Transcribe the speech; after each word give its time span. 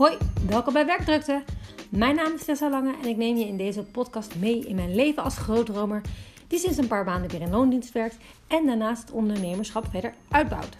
Hoi, 0.00 0.16
welkom 0.46 0.72
bij 0.72 0.86
Werkdrukte. 0.86 1.42
Mijn 1.88 2.14
naam 2.14 2.32
is 2.34 2.44
Tessa 2.44 2.70
Lange 2.70 2.94
en 3.02 3.08
ik 3.08 3.16
neem 3.16 3.36
je 3.36 3.46
in 3.46 3.56
deze 3.56 3.82
podcast 3.82 4.34
mee 4.34 4.66
in 4.66 4.74
mijn 4.74 4.94
leven 4.94 5.22
als 5.22 5.36
grootdromer 5.36 6.00
die 6.46 6.58
sinds 6.58 6.78
een 6.78 6.86
paar 6.86 7.04
maanden 7.04 7.30
weer 7.30 7.40
in 7.40 7.50
loondienst 7.50 7.92
werkt 7.92 8.16
en 8.46 8.66
daarnaast 8.66 9.00
het 9.00 9.10
ondernemerschap 9.10 9.86
verder 9.90 10.14
uitbouwt. 10.28 10.76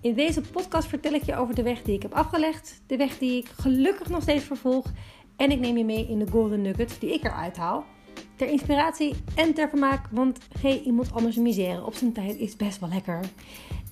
In 0.00 0.14
deze 0.14 0.40
podcast 0.40 0.88
vertel 0.88 1.12
ik 1.12 1.22
je 1.22 1.36
over 1.36 1.54
de 1.54 1.62
weg 1.62 1.82
die 1.82 1.94
ik 1.94 2.02
heb 2.02 2.14
afgelegd, 2.14 2.82
de 2.86 2.96
weg 2.96 3.18
die 3.18 3.38
ik 3.38 3.48
gelukkig 3.48 4.08
nog 4.08 4.22
steeds 4.22 4.44
vervolg 4.44 4.86
en 5.36 5.50
ik 5.50 5.60
neem 5.60 5.76
je 5.76 5.84
mee 5.84 6.06
in 6.08 6.18
de 6.18 6.30
golden 6.30 6.62
nuggets 6.62 6.98
die 6.98 7.12
ik 7.12 7.24
eruit 7.24 7.56
haal. 7.56 7.84
Ter 8.36 8.48
inspiratie 8.48 9.14
en 9.34 9.54
ter 9.54 9.68
vermaak, 9.68 10.06
want 10.10 10.38
hey, 10.60 10.80
iemand 10.80 11.12
anders 11.12 11.36
misère 11.36 11.84
op 11.84 11.94
zijn 11.94 12.12
tijd 12.12 12.36
is 12.36 12.56
best 12.56 12.80
wel 12.80 12.88
lekker. 12.88 13.20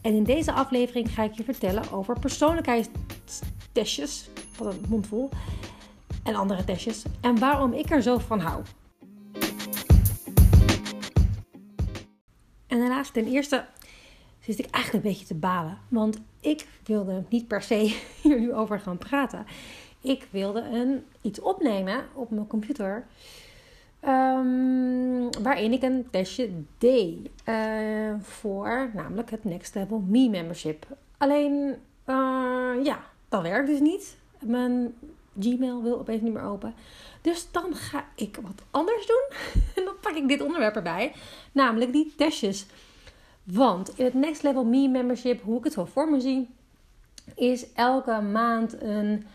En 0.09 0.15
in 0.15 0.25
deze 0.25 0.53
aflevering 0.53 1.11
ga 1.11 1.23
ik 1.23 1.33
je 1.33 1.45
vertellen 1.45 1.93
over 1.93 2.19
persoonlijkheidstestjes, 2.19 4.31
wat 4.59 4.75
een 4.75 4.85
mondvol, 4.89 5.29
en 6.23 6.35
andere 6.35 6.65
testjes, 6.65 7.03
en 7.21 7.39
waarom 7.39 7.73
ik 7.73 7.91
er 7.91 8.03
zo 8.03 8.19
van 8.19 8.41
hou. 8.41 8.63
En 12.67 12.79
daarnaast 12.79 13.13
ten 13.13 13.27
eerste 13.27 13.65
zit 14.39 14.59
ik 14.59 14.71
eigenlijk 14.71 15.05
een 15.05 15.11
beetje 15.11 15.27
te 15.27 15.35
balen, 15.35 15.79
want 15.89 16.21
ik 16.41 16.67
wilde 16.85 17.25
niet 17.29 17.49
per 17.49 17.63
se 17.63 17.99
hier 18.23 18.41
nu 18.41 18.55
over 18.55 18.81
gaan 18.81 18.99
praten. 18.99 19.47
Ik 20.01 20.29
wilde 20.31 20.61
een, 20.61 21.05
iets 21.21 21.41
opnemen 21.41 22.05
op 22.15 22.31
mijn 22.31 22.47
computer 22.47 23.07
Um, 24.07 25.43
waarin 25.43 25.73
ik 25.73 25.83
een 25.83 26.07
testje 26.11 26.51
deed 26.79 27.31
uh, 27.49 28.15
voor 28.21 28.91
namelijk 28.95 29.31
het 29.31 29.45
Next 29.45 29.75
Level 29.75 30.05
Me 30.07 30.29
membership. 30.29 30.87
Alleen, 31.17 31.77
uh, 32.07 32.85
ja, 32.85 33.01
dat 33.29 33.43
werkt 33.43 33.67
dus 33.69 33.81
niet. 33.81 34.17
Mijn 34.41 34.95
Gmail 35.41 35.83
wil 35.83 35.99
opeens 35.99 36.23
niet 36.23 36.33
meer 36.33 36.43
open. 36.43 36.75
Dus 37.21 37.49
dan 37.51 37.75
ga 37.75 38.05
ik 38.15 38.39
wat 38.43 38.63
anders 38.71 39.07
doen. 39.07 39.37
En 39.77 39.85
dan 39.85 39.95
pak 40.01 40.15
ik 40.15 40.29
dit 40.29 40.41
onderwerp 40.41 40.77
erbij. 40.77 41.13
Namelijk 41.53 41.93
die 41.93 42.15
testjes. 42.17 42.67
Want 43.45 43.99
in 43.99 44.05
het 44.05 44.15
Next 44.15 44.43
Level 44.43 44.65
Me 44.65 44.89
membership, 44.89 45.43
hoe 45.43 45.59
ik 45.59 45.65
het 45.65 45.73
zo 45.73 45.85
voor 45.85 46.11
me 46.11 46.21
zie, 46.21 46.49
is 47.35 47.73
elke 47.73 48.21
maand 48.21 48.83
een 48.83 49.27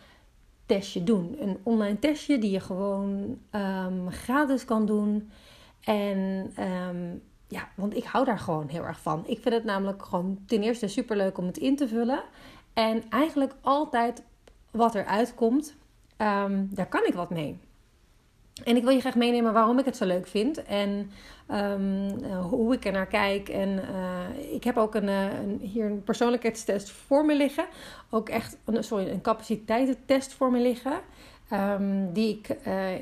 testje 0.65 1.03
doen. 1.03 1.35
Een 1.39 1.57
online 1.63 1.99
testje 1.99 2.37
die 2.37 2.51
je 2.51 2.59
gewoon 2.59 3.37
um, 3.51 4.11
gratis 4.11 4.65
kan 4.65 4.85
doen. 4.85 5.31
En 5.79 6.51
um, 6.59 7.21
ja, 7.47 7.69
want 7.75 7.95
ik 7.95 8.03
hou 8.03 8.25
daar 8.25 8.39
gewoon 8.39 8.67
heel 8.67 8.83
erg 8.83 8.99
van. 8.99 9.23
Ik 9.27 9.39
vind 9.39 9.55
het 9.55 9.63
namelijk 9.63 10.05
gewoon 10.05 10.39
ten 10.47 10.63
eerste 10.63 10.87
super 10.87 11.17
leuk 11.17 11.37
om 11.37 11.45
het 11.45 11.57
in 11.57 11.75
te 11.75 11.87
vullen. 11.87 12.23
En 12.73 13.03
eigenlijk 13.09 13.55
altijd 13.61 14.23
wat 14.71 14.95
eruit 14.95 15.35
komt, 15.35 15.75
um, 16.17 16.69
daar 16.71 16.87
kan 16.87 17.05
ik 17.05 17.13
wat 17.13 17.29
mee. 17.29 17.59
En 18.63 18.75
ik 18.75 18.83
wil 18.83 18.91
je 18.91 18.99
graag 18.99 19.15
meenemen 19.15 19.53
waarom 19.53 19.79
ik 19.79 19.85
het 19.85 19.97
zo 19.97 20.05
leuk 20.05 20.27
vind 20.27 20.63
en 20.63 21.11
um, 21.51 22.23
hoe 22.41 22.73
ik 22.73 22.85
er 22.85 22.91
naar 22.91 23.07
kijk. 23.07 23.49
En 23.49 23.69
uh, 23.69 24.53
ik 24.53 24.63
heb 24.63 24.77
ook 24.77 24.95
een, 24.95 25.07
uh, 25.07 25.39
een, 25.39 25.59
hier 25.61 25.85
een 25.85 26.03
persoonlijkheidstest 26.03 26.89
voor 26.91 27.25
me 27.25 27.35
liggen. 27.35 27.65
Ook 28.09 28.29
echt, 28.29 28.57
sorry, 28.79 29.09
een 29.09 29.21
capaciteitentest 29.21 30.33
voor 30.33 30.51
me 30.51 30.59
liggen. 30.59 30.99
Um, 31.53 32.13
die 32.13 32.37
ik 32.37 32.47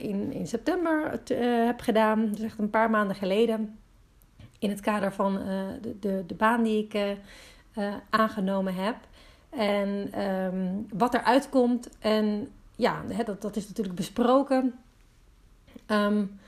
in, 0.02 0.32
in 0.32 0.48
september 0.48 1.20
heb 1.66 1.80
gedaan. 1.80 2.32
Dus 2.32 2.42
echt 2.42 2.60
een 2.60 2.70
paar 2.70 2.90
maanden 2.90 3.16
geleden. 3.16 3.80
In 4.60 4.70
het 4.70 4.80
kader 4.80 5.14
van 5.14 5.34
de, 5.82 6.00
de, 6.00 6.24
de, 6.28 6.36
baan 6.36 6.64
die 6.64 6.88
ik 6.90 7.18
aangenomen 8.10 8.76
heb. 8.76 8.96
En 9.50 10.22
um, 10.22 10.88
wat 10.94 11.14
eruit 11.14 11.50
komt. 11.50 11.90
En 12.00 12.52
ja, 12.76 13.04
dat, 13.26 13.42
dat 13.42 13.56
is 13.56 13.68
natuurlijk 13.68 13.96
besproken. 13.96 14.74
Um, 15.92 16.40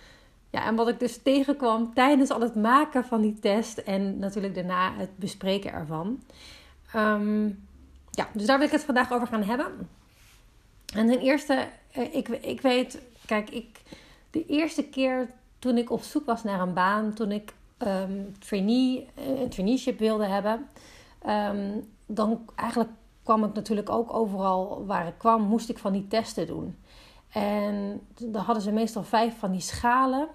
ja, 0.49 0.65
en 0.65 0.75
wat 0.75 0.87
ik 0.87 0.99
dus 0.99 1.21
tegenkwam 1.21 1.93
tijdens 1.93 2.29
al 2.29 2.41
het 2.41 2.55
maken 2.55 3.05
van 3.05 3.21
die 3.21 3.39
test 3.39 3.77
en 3.77 4.19
natuurlijk 4.19 4.55
daarna 4.55 4.93
het 4.93 5.17
bespreken 5.17 5.71
ervan. 5.71 6.23
Um, 6.95 7.65
ja, 8.11 8.29
dus 8.33 8.45
daar 8.45 8.57
wil 8.57 8.67
ik 8.67 8.73
het 8.73 8.83
vandaag 8.83 9.11
over 9.11 9.27
gaan 9.27 9.43
hebben. 9.43 9.89
En 10.95 11.07
ten 11.07 11.19
eerste, 11.19 11.67
eh, 11.91 12.15
ik, 12.15 12.27
ik 12.27 12.61
weet, 12.61 13.01
kijk, 13.25 13.49
ik, 13.49 13.81
de 14.31 14.45
eerste 14.45 14.83
keer 14.83 15.29
toen 15.59 15.77
ik 15.77 15.91
op 15.91 16.01
zoek 16.01 16.25
was 16.25 16.43
naar 16.43 16.59
een 16.59 16.73
baan, 16.73 17.13
toen 17.13 17.31
ik 17.31 17.53
um, 17.77 18.35
trainee, 18.39 19.07
eh, 19.15 19.41
een 19.41 19.49
traineeship 19.49 19.99
wilde 19.99 20.25
hebben, 20.25 20.67
dan 22.05 22.45
eigenlijk 22.55 22.89
kwam 23.23 23.43
ik 23.43 23.53
natuurlijk 23.53 23.89
ook 23.89 24.13
overal 24.13 24.85
waar 24.85 25.07
ik 25.07 25.17
kwam, 25.17 25.41
moest 25.41 25.69
ik 25.69 25.77
van 25.77 25.93
die 25.93 26.07
testen 26.07 26.47
doen. 26.47 26.75
En 27.33 28.07
dan 28.17 28.43
hadden 28.43 28.63
ze 28.63 28.71
meestal 28.71 29.03
vijf 29.03 29.39
van 29.39 29.51
die 29.51 29.61
schalen. 29.61 30.27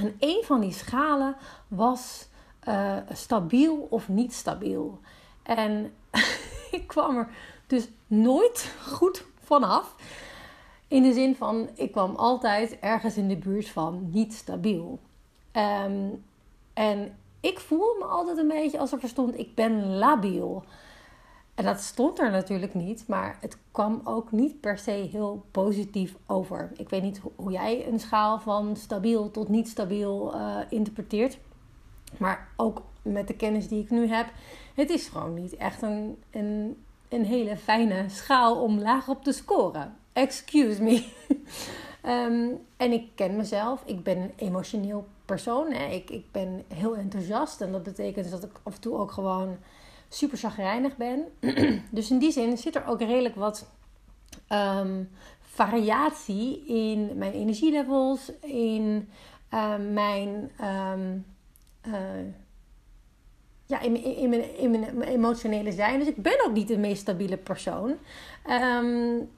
En 0.00 0.16
een 0.18 0.42
van 0.44 0.60
die 0.60 0.72
schalen 0.72 1.36
was 1.68 2.28
uh, 2.68 2.96
stabiel 3.12 3.86
of 3.90 4.08
niet 4.08 4.32
stabiel. 4.32 5.00
En 5.42 5.92
ik 6.70 6.86
kwam 6.86 7.16
er 7.16 7.28
dus 7.66 7.88
nooit 8.06 8.74
goed 8.86 9.24
vanaf. 9.44 9.94
In 10.88 11.02
de 11.02 11.12
zin 11.12 11.36
van, 11.36 11.68
ik 11.74 11.92
kwam 11.92 12.14
altijd 12.14 12.78
ergens 12.78 13.16
in 13.16 13.28
de 13.28 13.36
buurt 13.36 13.68
van 13.68 14.10
niet 14.12 14.34
stabiel. 14.34 14.98
Um, 15.52 16.24
en 16.72 17.16
ik 17.40 17.60
voel 17.60 17.96
me 17.98 18.04
altijd 18.04 18.38
een 18.38 18.48
beetje 18.48 18.78
als 18.78 18.92
er 18.92 18.98
verstond, 18.98 19.38
ik 19.38 19.54
ben 19.54 19.96
labiel. 19.96 20.64
En 21.54 21.64
dat 21.64 21.80
stond 21.80 22.18
er 22.18 22.30
natuurlijk 22.30 22.74
niet, 22.74 23.04
maar 23.08 23.38
het 23.40 23.58
kwam 23.70 24.00
ook 24.04 24.32
niet 24.32 24.60
per 24.60 24.78
se 24.78 24.90
heel 24.90 25.44
positief 25.50 26.14
over. 26.26 26.72
Ik 26.76 26.88
weet 26.88 27.02
niet 27.02 27.20
hoe 27.36 27.52
jij 27.52 27.88
een 27.88 28.00
schaal 28.00 28.38
van 28.40 28.76
stabiel 28.76 29.30
tot 29.30 29.48
niet 29.48 29.68
stabiel 29.68 30.34
uh, 30.34 30.58
interpreteert. 30.68 31.38
Maar 32.16 32.48
ook 32.56 32.82
met 33.02 33.28
de 33.28 33.34
kennis 33.34 33.68
die 33.68 33.82
ik 33.82 33.90
nu 33.90 34.06
heb, 34.06 34.26
het 34.74 34.90
is 34.90 35.08
gewoon 35.08 35.34
niet 35.34 35.56
echt 35.56 35.82
een, 35.82 36.22
een, 36.30 36.82
een 37.08 37.24
hele 37.24 37.56
fijne 37.56 38.08
schaal 38.08 38.62
om 38.62 38.78
laag 38.78 39.08
op 39.08 39.24
te 39.24 39.32
scoren. 39.32 39.96
Excuse 40.12 40.82
me. 40.82 41.06
um, 42.06 42.58
en 42.76 42.92
ik 42.92 43.08
ken 43.14 43.36
mezelf. 43.36 43.82
Ik 43.84 44.02
ben 44.02 44.18
een 44.18 44.32
emotioneel 44.36 45.06
persoon. 45.24 45.72
Hè. 45.72 45.86
Ik, 45.86 46.10
ik 46.10 46.24
ben 46.32 46.64
heel 46.74 46.96
enthousiast. 46.96 47.60
En 47.60 47.72
dat 47.72 47.82
betekent 47.82 48.30
dat 48.30 48.44
ik 48.44 48.60
af 48.62 48.74
en 48.74 48.80
toe 48.80 48.96
ook 48.96 49.10
gewoon 49.10 49.56
super 50.08 50.38
chagrijnig 50.38 50.96
ben. 50.96 51.24
dus 51.90 52.10
in 52.10 52.18
die 52.18 52.32
zin 52.32 52.58
zit 52.58 52.74
er 52.74 52.86
ook 52.86 53.00
redelijk 53.00 53.34
wat 53.34 53.70
um, 54.48 55.10
variatie 55.40 56.64
in 56.66 57.18
mijn 57.18 57.32
energielevels, 57.32 58.32
in 58.40 59.08
uh, 59.54 59.74
mijn, 59.92 60.50
um, 60.60 61.26
uh, 61.86 61.94
ja, 63.66 63.80
in, 63.80 64.04
in, 64.16 64.28
mijn, 64.28 64.58
in 64.58 64.70
mijn 64.70 65.02
emotionele 65.02 65.72
zijn. 65.72 65.98
Dus 65.98 66.08
ik 66.08 66.22
ben 66.22 66.44
ook 66.46 66.52
niet 66.52 66.68
de 66.68 66.78
meest 66.78 67.00
stabiele 67.00 67.36
persoon. 67.36 67.96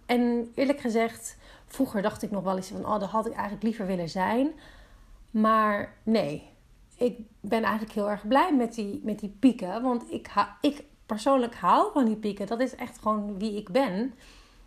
En 0.07 0.53
eerlijk 0.55 0.81
gezegd, 0.81 1.37
vroeger 1.67 2.03
dacht 2.03 2.23
ik 2.23 2.31
nog 2.31 2.45
wel 2.45 2.57
eens 2.57 2.69
van, 2.69 2.87
oh, 2.87 3.01
dat 3.01 3.09
had 3.09 3.27
ik 3.27 3.33
eigenlijk 3.33 3.63
liever 3.63 3.87
willen 3.87 4.09
zijn. 4.09 4.53
Maar 5.31 5.95
nee, 6.03 6.51
ik 6.97 7.19
ben 7.41 7.63
eigenlijk 7.63 7.93
heel 7.93 8.11
erg 8.11 8.29
blij 8.29 8.55
met 8.55 8.75
die, 8.75 9.01
met 9.05 9.19
die 9.19 9.37
pieken. 9.39 9.83
Want 9.83 10.13
ik, 10.13 10.31
ik 10.61 10.85
persoonlijk 11.07 11.55
hou 11.55 11.93
van 11.93 12.05
die 12.05 12.17
pieken. 12.17 12.47
Dat 12.47 12.61
is 12.61 12.75
echt 12.75 12.99
gewoon 12.99 13.39
wie 13.39 13.57
ik 13.57 13.71
ben. 13.71 14.15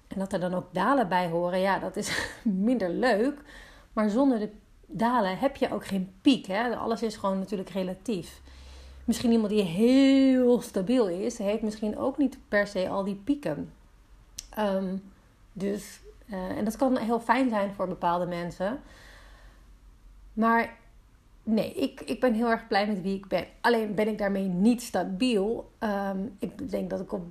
En 0.08 0.20
dat 0.20 0.34
er 0.34 0.40
dan 0.40 0.54
ook 0.54 0.74
dalen 0.74 1.10
bij 1.10 1.30
horen, 1.30 1.60
ja, 1.60 1.80
dat 1.80 1.96
is 1.96 2.32
minder 2.44 2.90
leuk. 2.90 3.42
Maar 3.94 4.10
zonder 4.10 4.40
de 4.40 4.50
dalen 4.86 5.38
heb 5.38 5.56
je 5.56 5.74
ook 5.74 5.86
geen 5.86 6.14
piek. 6.22 6.46
Hè? 6.46 6.76
Alles 6.76 7.02
is 7.02 7.16
gewoon 7.16 7.40
natuurlijk 7.40 7.70
relatief. 7.70 8.42
Misschien 9.06 9.32
iemand 9.32 9.50
die 9.50 9.64
heel 9.64 10.62
stabiel 10.62 11.08
is, 11.08 11.38
heeft 11.38 11.62
misschien 11.62 11.98
ook 11.98 12.18
niet 12.18 12.38
per 12.48 12.68
se 12.68 12.90
al 12.90 13.04
die 13.04 13.16
pieken. 13.16 13.74
Um, 14.60 15.02
dus, 15.54 16.00
uh, 16.26 16.58
en 16.58 16.66
dat 16.66 16.76
kan 16.76 16.98
heel 16.98 17.20
fijn 17.20 17.50
zijn 17.50 17.74
voor 17.74 17.88
bepaalde 17.88 18.26
mensen. 18.26 18.82
Maar 20.34 20.78
nee, 21.50 21.74
ik, 21.74 22.02
ik 22.02 22.20
ben 22.20 22.34
heel 22.34 22.50
erg 22.50 22.68
blij 22.68 22.88
met 22.88 23.02
wie 23.02 23.16
ik 23.16 23.28
ben. 23.28 23.46
Alleen 23.62 23.96
ben 23.96 24.08
ik 24.08 24.18
daarmee 24.18 24.48
niet 24.48 24.82
stabiel. 24.82 25.72
Um, 25.80 26.36
ik 26.40 26.70
denk 26.70 26.90
dat 26.90 27.00
ik 27.00 27.12
op 27.12 27.26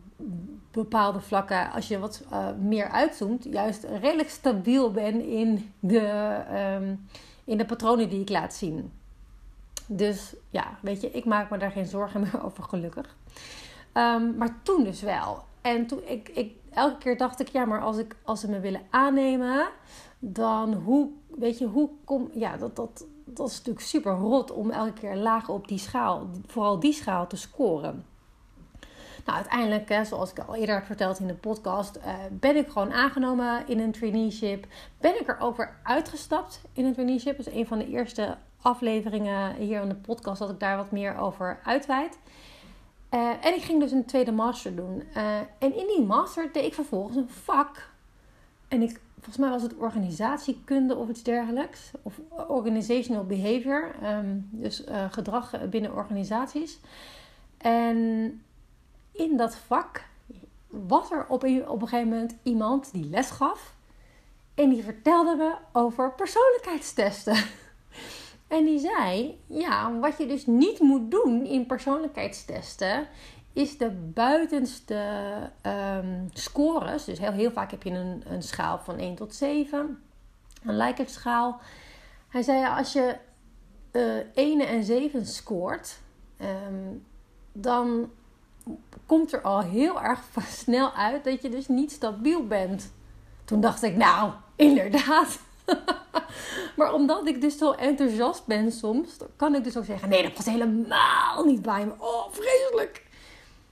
bepaalde 0.71 1.21
vlakken, 1.21 1.71
als 1.71 1.89
je 1.89 1.99
wat 1.99 2.25
uh, 2.33 2.49
meer 2.61 2.89
uitzoomt, 2.89 3.45
juist 3.45 3.85
redelijk 4.01 4.31
stabiel 4.31 4.91
ben 4.91 5.29
in 5.29 5.73
de, 5.81 6.37
um, 6.77 7.09
in 7.45 7.59
de 7.59 7.65
patronen 7.65 8.09
die 8.09 8.21
ik 8.21 8.29
laat 8.29 8.55
zien. 8.55 8.93
Dus 9.87 10.35
ja, 10.51 10.79
weet 10.81 11.01
je, 11.01 11.11
ik 11.11 11.25
maak 11.25 11.51
me 11.51 11.59
daar 11.59 11.71
geen 11.71 11.87
zorgen 11.87 12.21
meer 12.33 12.45
over, 12.45 12.63
gelukkig. 12.63 13.17
Um, 13.95 14.37
maar 14.37 14.59
toen 14.63 14.85
dus 14.85 15.03
wel. 15.03 15.45
En 15.61 15.87
toen 15.87 16.01
ik, 16.07 16.29
ik, 16.29 16.53
elke 16.71 16.99
keer 16.99 17.17
dacht 17.17 17.41
ik, 17.41 17.49
ja, 17.49 17.65
maar 17.65 17.81
als, 17.81 17.99
ik, 17.99 18.17
als 18.23 18.41
ze 18.41 18.51
me 18.51 18.61
willen 18.61 18.83
aannemen, 18.91 19.69
dan 20.19 20.73
hoe, 20.75 21.09
weet 21.29 21.59
je, 21.59 21.67
hoe 21.67 21.91
kom, 22.05 22.31
ja, 22.35 22.57
dat, 22.57 22.77
dat, 22.77 23.07
dat 23.39 23.49
is 23.49 23.57
natuurlijk 23.57 23.87
super 23.87 24.13
rot 24.13 24.53
om 24.53 24.71
elke 24.71 24.93
keer 24.93 25.17
laag 25.17 25.49
op 25.49 25.69
die 25.69 25.79
schaal, 25.79 26.27
vooral 26.47 26.81
die 26.81 26.93
schaal 26.93 27.27
te 27.27 27.37
scoren. 27.37 28.05
Nou, 29.25 29.41
uiteindelijk, 29.41 30.07
zoals 30.07 30.31
ik 30.31 30.39
al 30.39 30.55
eerder 30.55 30.75
heb 30.75 30.85
verteld 30.85 31.19
in 31.19 31.27
de 31.27 31.35
podcast, 31.35 31.97
uh, 31.97 32.15
ben 32.31 32.57
ik 32.57 32.69
gewoon 32.69 32.93
aangenomen 32.93 33.67
in 33.67 33.79
een 33.79 33.93
traineeship. 33.93 34.67
Ben 35.01 35.21
ik 35.21 35.29
er 35.29 35.77
uitgestapt 35.83 36.61
in 36.73 36.85
een 36.85 36.93
traineeship. 36.93 37.39
Is 37.39 37.51
een 37.51 37.67
van 37.67 37.79
de 37.79 37.89
eerste 37.89 38.37
afleveringen 38.63 39.55
hier 39.55 39.83
in 39.83 39.89
de 39.89 39.95
podcast 39.95 40.39
dat 40.39 40.51
ik 40.51 40.61
daar 40.61 40.77
wat 40.77 40.91
meer 40.91 41.17
over 41.17 41.61
uitweid. 41.65 42.19
Uh, 43.11 43.45
en 43.45 43.55
ik 43.55 43.63
ging 43.63 43.81
dus 43.81 43.93
een 43.93 44.05
tweede 44.05 44.33
master 44.33 44.77
doen. 44.77 45.03
Uh, 45.17 45.37
en 45.39 45.77
in 45.77 45.87
die 45.87 46.03
master 46.07 46.53
deed 46.53 46.65
ik 46.65 46.75
vervolgens 46.75 47.17
een 47.17 47.29
vak. 47.29 47.89
En 48.69 48.83
ik, 48.83 49.01
volgens 49.21 49.37
mij 49.37 49.51
was 49.51 49.63
het 49.63 49.77
organisatiekunde 49.77 50.97
of 50.97 51.09
iets 51.09 51.23
dergelijks. 51.23 51.91
Of 52.03 52.21
organizational 52.49 53.27
behavior. 53.27 53.95
Um, 54.05 54.49
dus 54.51 54.85
uh, 54.87 55.05
gedrag 55.11 55.69
binnen 55.69 55.95
organisaties. 55.95 56.79
En 57.59 57.97
in 59.13 59.37
dat 59.37 59.57
vak 59.57 60.05
was 60.67 61.11
er 61.11 61.27
op 61.29 61.43
een, 61.43 61.69
op 61.69 61.83
een 61.83 61.89
gegeven 61.89 62.09
moment 62.09 62.35
iemand 62.43 62.93
die 62.93 63.05
les 63.05 63.31
gaf. 63.31 63.75
En 64.55 64.69
die 64.69 64.83
vertelde 64.83 65.37
me 65.37 65.55
over 65.73 66.13
persoonlijkheidstesten. 66.13 67.37
En 68.49 68.65
die 68.65 68.79
zei: 68.79 69.39
Ja, 69.47 69.99
wat 69.99 70.19
je 70.19 70.27
dus 70.27 70.47
niet 70.47 70.81
moet 70.81 71.11
doen 71.11 71.45
in 71.47 71.67
persoonlijkheidstesten. 71.67 73.09
Is 73.59 73.79
de 73.79 73.91
buitenste 73.91 75.03
um, 75.67 76.29
scores. 76.33 77.05
Dus 77.05 77.19
heel, 77.19 77.33
heel 77.33 77.51
vaak 77.51 77.71
heb 77.71 77.83
je 77.83 77.91
een, 77.91 78.23
een 78.27 78.43
schaal 78.43 78.79
van 78.79 78.99
1 78.99 79.15
tot 79.15 79.35
7. 79.35 80.03
Een 80.65 80.77
Likert 80.77 81.11
schaal. 81.11 81.61
Hij 82.29 82.43
zei: 82.43 82.67
Als 82.67 82.93
je 82.93 83.17
uh, 83.93 84.17
1 84.35 84.61
en 84.61 84.85
7 84.85 85.27
scoort. 85.27 85.99
Um, 86.41 87.07
dan 87.53 88.11
komt 89.07 89.33
er 89.33 89.43
al 89.43 89.61
heel 89.61 90.03
erg 90.03 90.21
snel 90.63 90.93
uit 90.93 91.25
dat 91.25 91.43
je 91.43 91.49
dus 91.49 91.69
niet 91.69 91.93
stabiel 91.93 92.47
bent. 92.47 92.93
Toen 93.45 93.61
dacht 93.61 93.83
ik: 93.83 93.97
Nou, 93.97 94.33
inderdaad. 94.57 95.39
maar 96.77 96.93
omdat 96.93 97.27
ik 97.27 97.41
dus 97.41 97.59
zo 97.59 97.73
enthousiast 97.73 98.47
ben 98.47 98.73
soms, 98.73 99.17
kan 99.37 99.55
ik 99.55 99.65
dus 99.65 99.77
ook 99.77 99.85
zeggen: 99.85 100.09
nee, 100.09 100.23
dat 100.23 100.35
past 100.35 100.49
helemaal 100.49 101.45
niet 101.45 101.63
bij 101.63 101.87
me. 101.87 101.93
Oh, 101.99 102.27
vreselijk. 102.31 103.07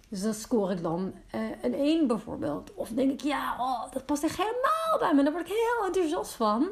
Dus 0.09 0.23
dan 0.23 0.35
score 0.35 0.73
ik 0.73 0.83
dan 0.83 1.13
uh, 1.35 1.41
een 1.63 1.75
1 1.75 2.07
bijvoorbeeld. 2.07 2.75
Of 2.75 2.89
denk 2.89 3.13
ik: 3.13 3.21
ja, 3.21 3.57
oh, 3.59 3.93
dat 3.93 4.07
past 4.07 4.23
echt 4.23 4.37
helemaal 4.37 4.99
bij 4.99 5.15
me. 5.15 5.23
Daar 5.23 5.33
word 5.33 5.49
ik 5.49 5.53
heel 5.53 5.87
enthousiast 5.87 6.33
van. 6.33 6.69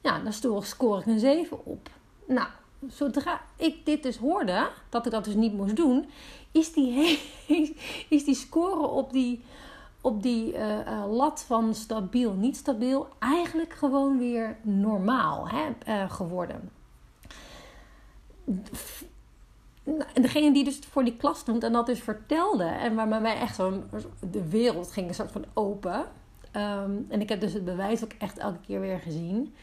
Ja, 0.00 0.18
dan 0.18 0.62
score 0.62 1.00
ik 1.00 1.06
een 1.06 1.18
7 1.18 1.64
op. 1.64 1.90
Nou, 2.26 2.48
zodra 2.88 3.40
ik 3.56 3.86
dit 3.86 4.02
dus 4.02 4.16
hoorde, 4.16 4.68
dat 4.88 5.06
ik 5.06 5.12
dat 5.12 5.24
dus 5.24 5.34
niet 5.34 5.52
moest 5.52 5.76
doen, 5.76 6.10
is 6.52 6.72
die, 6.72 7.18
is 8.08 8.24
die 8.24 8.34
score 8.34 8.86
op 8.86 9.12
die 9.12 9.44
op 10.02 10.22
die 10.22 10.52
uh, 10.52 10.78
uh, 10.78 11.04
lat 11.12 11.44
van 11.46 11.74
stabiel, 11.74 12.32
niet 12.32 12.56
stabiel, 12.56 13.08
eigenlijk 13.18 13.72
gewoon 13.72 14.18
weer 14.18 14.56
normaal 14.62 15.48
hè, 15.48 16.08
geworden. 16.08 16.70
En 19.84 20.22
degene 20.22 20.52
die 20.52 20.64
dus 20.64 20.78
voor 20.78 21.04
die 21.04 21.16
klas 21.16 21.38
stond 21.38 21.64
en 21.64 21.72
dat 21.72 21.86
dus 21.86 22.00
vertelde, 22.00 22.64
en 22.64 22.94
waar 22.94 23.20
mij 23.20 23.36
echt 23.36 23.54
zo 23.54 23.82
de 24.30 24.48
wereld 24.48 24.92
ging 24.92 25.08
een 25.08 25.14
soort 25.14 25.32
van 25.32 25.44
open. 25.54 25.98
Um, 26.56 27.06
en 27.08 27.20
ik 27.20 27.28
heb 27.28 27.40
dus 27.40 27.52
het 27.52 27.64
bewijs 27.64 28.04
ook 28.04 28.12
echt 28.18 28.38
elke 28.38 28.60
keer 28.66 28.80
weer 28.80 28.98
gezien. 28.98 29.54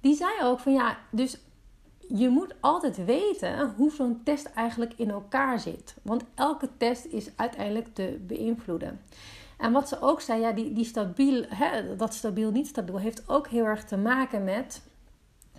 Die 0.00 0.14
zei 0.14 0.30
ook 0.42 0.58
van 0.58 0.72
ja, 0.72 0.98
dus 1.10 1.38
je 2.08 2.28
moet 2.28 2.54
altijd 2.60 3.04
weten 3.04 3.74
hoe 3.76 3.90
zo'n 3.90 4.20
test 4.24 4.46
eigenlijk 4.46 4.92
in 4.96 5.10
elkaar 5.10 5.58
zit. 5.58 5.94
Want 6.02 6.24
elke 6.34 6.68
test 6.76 7.04
is 7.04 7.30
uiteindelijk 7.36 7.94
te 7.94 8.18
beïnvloeden. 8.26 9.00
En 9.58 9.72
wat 9.72 9.88
ze 9.88 10.00
ook 10.00 10.20
zei, 10.20 10.40
ja, 10.40 10.52
die, 10.52 10.72
die 10.72 10.84
stabiel, 10.84 11.44
hè, 11.48 11.96
dat 11.96 12.14
stabiel, 12.14 12.50
niet 12.50 12.66
stabiel, 12.66 12.98
heeft 12.98 13.28
ook 13.28 13.48
heel 13.48 13.64
erg 13.64 13.84
te 13.84 13.96
maken 13.96 14.44
met 14.44 14.82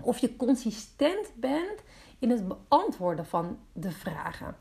of 0.01 0.17
je 0.17 0.35
consistent 0.35 1.31
bent 1.35 1.83
in 2.19 2.29
het 2.29 2.47
beantwoorden 2.47 3.25
van 3.25 3.57
de 3.73 3.91
vragen. 3.91 4.55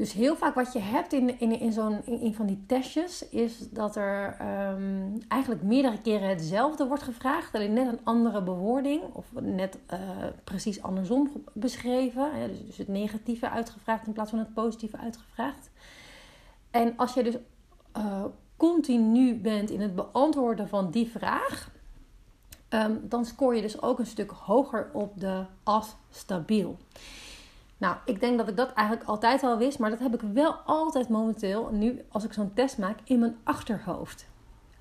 Dus 0.00 0.12
heel 0.12 0.36
vaak 0.36 0.54
wat 0.54 0.72
je 0.72 0.78
hebt 0.78 1.12
in, 1.12 1.40
in, 1.40 1.60
in 1.60 1.72
zo'n 1.72 2.04
in, 2.04 2.34
van 2.34 2.46
die 2.46 2.64
testjes 2.66 3.28
is 3.28 3.70
dat 3.70 3.96
er 3.96 4.36
um, 4.72 5.18
eigenlijk 5.28 5.62
meerdere 5.62 6.00
keren 6.00 6.28
hetzelfde 6.28 6.86
wordt 6.86 7.02
gevraagd, 7.02 7.54
alleen 7.54 7.72
net 7.72 7.88
een 7.88 8.00
andere 8.04 8.42
bewoording 8.42 9.02
of 9.12 9.26
net 9.40 9.78
uh, 9.92 9.98
precies 10.44 10.82
andersom 10.82 11.30
beschreven. 11.52 12.30
Dus, 12.48 12.66
dus 12.66 12.76
het 12.76 12.88
negatieve 12.88 13.50
uitgevraagd 13.50 14.06
in 14.06 14.12
plaats 14.12 14.30
van 14.30 14.38
het 14.38 14.54
positieve 14.54 14.96
uitgevraagd. 14.96 15.70
En 16.70 16.96
als 16.96 17.14
je 17.14 17.22
dus 17.22 17.36
uh, 17.96 18.24
continu 18.56 19.34
bent 19.34 19.70
in 19.70 19.80
het 19.80 19.94
beantwoorden 19.94 20.68
van 20.68 20.90
die 20.90 21.10
vraag, 21.10 21.70
um, 22.70 23.00
dan 23.02 23.24
scoor 23.24 23.54
je 23.54 23.62
dus 23.62 23.82
ook 23.82 23.98
een 23.98 24.06
stuk 24.06 24.30
hoger 24.30 24.90
op 24.92 25.20
de 25.20 25.44
as 25.62 25.96
stabiel. 26.10 26.78
Nou, 27.76 27.96
ik 28.04 28.20
denk 28.20 28.38
dat 28.38 28.48
ik 28.48 28.56
dat 28.56 28.72
eigenlijk 28.72 29.08
altijd 29.08 29.42
al 29.42 29.58
wist, 29.58 29.78
maar 29.78 29.90
dat 29.90 29.98
heb 29.98 30.14
ik 30.14 30.20
wel 30.20 30.52
altijd 30.52 31.08
momenteel, 31.08 31.68
nu 31.72 32.04
als 32.08 32.24
ik 32.24 32.32
zo'n 32.32 32.54
test 32.54 32.78
maak, 32.78 32.98
in 33.04 33.18
mijn 33.18 33.36
achterhoofd. 33.44 34.26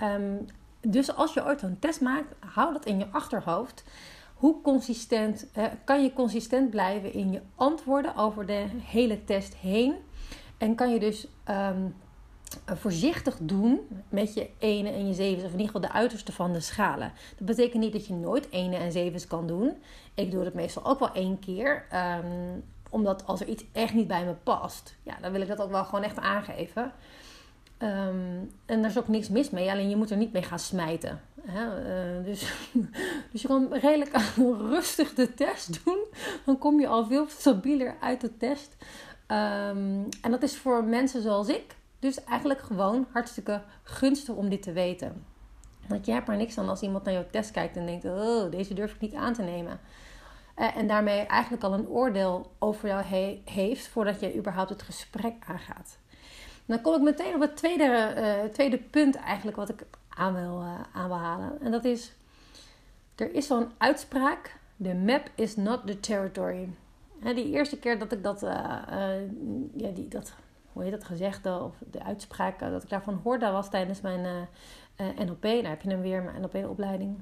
Um, 0.03 0.45
dus 0.81 1.15
als 1.15 1.33
je 1.33 1.45
ooit 1.45 1.61
een 1.61 1.79
test 1.79 2.01
maakt, 2.01 2.35
hou 2.39 2.73
dat 2.73 2.85
in 2.85 2.99
je 2.99 3.07
achterhoofd. 3.11 3.83
Hoe 4.33 4.61
consistent 4.61 5.51
eh, 5.51 5.65
kan 5.83 6.03
je 6.03 6.13
consistent 6.13 6.69
blijven 6.69 7.13
in 7.13 7.31
je 7.31 7.41
antwoorden 7.55 8.15
over 8.15 8.45
de 8.45 8.65
hele 8.83 9.23
test 9.23 9.55
heen? 9.55 9.95
En 10.57 10.75
kan 10.75 10.93
je 10.93 10.99
dus 10.99 11.27
um, 11.49 11.95
voorzichtig 12.77 13.37
doen 13.41 13.79
met 14.09 14.33
je 14.33 14.49
ene 14.59 14.89
en 14.89 15.07
je 15.07 15.13
zevens, 15.13 15.43
of 15.43 15.51
in 15.51 15.59
ieder 15.59 15.65
geval 15.65 15.89
de 15.89 15.97
uiterste 15.97 16.31
van 16.31 16.53
de 16.53 16.59
schalen. 16.59 17.11
Dat 17.37 17.47
betekent 17.47 17.83
niet 17.83 17.93
dat 17.93 18.07
je 18.07 18.13
nooit 18.13 18.47
ene 18.49 18.75
en 18.75 18.91
zevens 18.91 19.27
kan 19.27 19.47
doen. 19.47 19.73
Ik 20.13 20.31
doe 20.31 20.43
het 20.43 20.53
meestal 20.53 20.85
ook 20.85 20.99
wel 20.99 21.13
één 21.13 21.39
keer. 21.39 21.85
Um, 21.93 22.63
omdat 22.89 23.25
als 23.25 23.41
er 23.41 23.47
iets 23.47 23.63
echt 23.71 23.93
niet 23.93 24.07
bij 24.07 24.25
me 24.25 24.33
past, 24.33 24.95
ja, 25.03 25.17
dan 25.21 25.31
wil 25.31 25.41
ik 25.41 25.47
dat 25.47 25.61
ook 25.61 25.71
wel 25.71 25.85
gewoon 25.85 26.03
echt 26.03 26.17
aangeven. 26.17 26.91
Um, 27.77 28.51
en 28.65 28.81
daar 28.81 28.89
is 28.89 28.97
ook 28.97 29.07
niks 29.07 29.29
mis 29.29 29.49
mee, 29.49 29.71
alleen 29.71 29.89
je 29.89 29.95
moet 29.95 30.11
er 30.11 30.17
niet 30.17 30.31
mee 30.31 30.43
gaan 30.43 30.59
smijten. 30.59 31.21
Hè? 31.41 31.65
Uh, 32.19 32.25
dus, 32.25 32.53
dus 33.31 33.41
je 33.41 33.47
kan 33.47 33.73
redelijk 33.73 34.11
rustig 34.73 35.13
de 35.13 35.33
test 35.33 35.83
doen. 35.83 36.05
Dan 36.45 36.57
kom 36.57 36.79
je 36.79 36.87
al 36.87 37.05
veel 37.05 37.25
stabieler 37.27 37.95
uit 37.99 38.21
de 38.21 38.37
test. 38.37 38.75
Um, 39.27 40.07
en 40.21 40.31
dat 40.31 40.43
is 40.43 40.57
voor 40.57 40.83
mensen 40.83 41.21
zoals 41.21 41.47
ik 41.47 41.75
dus 41.99 42.23
eigenlijk 42.23 42.59
gewoon 42.61 43.07
hartstikke 43.11 43.61
gunstig 43.83 44.35
om 44.35 44.49
dit 44.49 44.61
te 44.61 44.71
weten. 44.71 45.25
Want 45.87 46.05
je 46.05 46.11
hebt 46.11 46.27
er 46.27 46.37
niks 46.37 46.57
aan 46.57 46.69
als 46.69 46.81
iemand 46.81 47.03
naar 47.03 47.13
jouw 47.13 47.29
test 47.31 47.51
kijkt 47.51 47.77
en 47.77 47.85
denkt: 47.85 48.05
Oh, 48.05 48.51
deze 48.51 48.73
durf 48.73 48.93
ik 48.93 49.01
niet 49.01 49.13
aan 49.13 49.33
te 49.33 49.41
nemen. 49.41 49.79
Eh, 50.55 50.77
en 50.77 50.87
daarmee 50.87 51.19
eigenlijk 51.19 51.63
al 51.63 51.73
een 51.73 51.87
oordeel 51.87 52.51
over 52.59 52.87
jou 52.87 53.03
heeft 53.45 53.87
voordat 53.87 54.19
je 54.19 54.35
überhaupt 54.35 54.69
het 54.69 54.81
gesprek 54.81 55.33
aangaat. 55.47 55.97
Dan 56.65 56.81
kom 56.81 56.95
ik 56.95 57.01
meteen 57.01 57.35
op 57.35 57.41
het 57.41 57.57
tweede, 57.57 58.13
uh, 58.17 58.51
tweede 58.51 58.77
punt 58.77 59.15
eigenlijk 59.15 59.57
wat 59.57 59.69
ik 59.69 59.83
aan 60.09 60.33
wil, 60.33 60.61
uh, 60.61 61.11
halen. 61.21 61.61
En 61.61 61.71
dat 61.71 61.85
is, 61.85 62.13
er 63.15 63.33
is 63.33 63.47
zo'n 63.47 63.71
uitspraak, 63.77 64.55
the 64.81 64.93
map 64.93 65.29
is 65.35 65.55
not 65.55 65.87
the 65.87 65.99
territory. 65.99 66.69
Die 67.21 67.49
eerste 67.49 67.79
keer 67.79 67.99
dat 67.99 68.11
ik 68.11 68.23
dat, 68.23 68.39
ja, 69.75 69.91
die, 69.93 70.07
dat 70.07 70.33
hoe 70.79 70.89
heet 70.89 70.99
dat 70.99 71.09
gezegd, 71.09 71.45
of 71.45 71.75
de 71.91 72.03
uitspraak 72.03 72.59
dat 72.59 72.83
ik 72.83 72.89
daarvan 72.89 73.19
hoorde, 73.23 73.51
was 73.51 73.69
tijdens 73.69 74.01
mijn 74.01 74.47
uh, 74.99 75.07
NLP. 75.25 75.41
Daar 75.41 75.69
heb 75.69 75.81
je 75.81 75.89
hem 75.89 76.01
weer, 76.01 76.23
mijn 76.23 76.41
NLP-opleiding. 76.41 77.17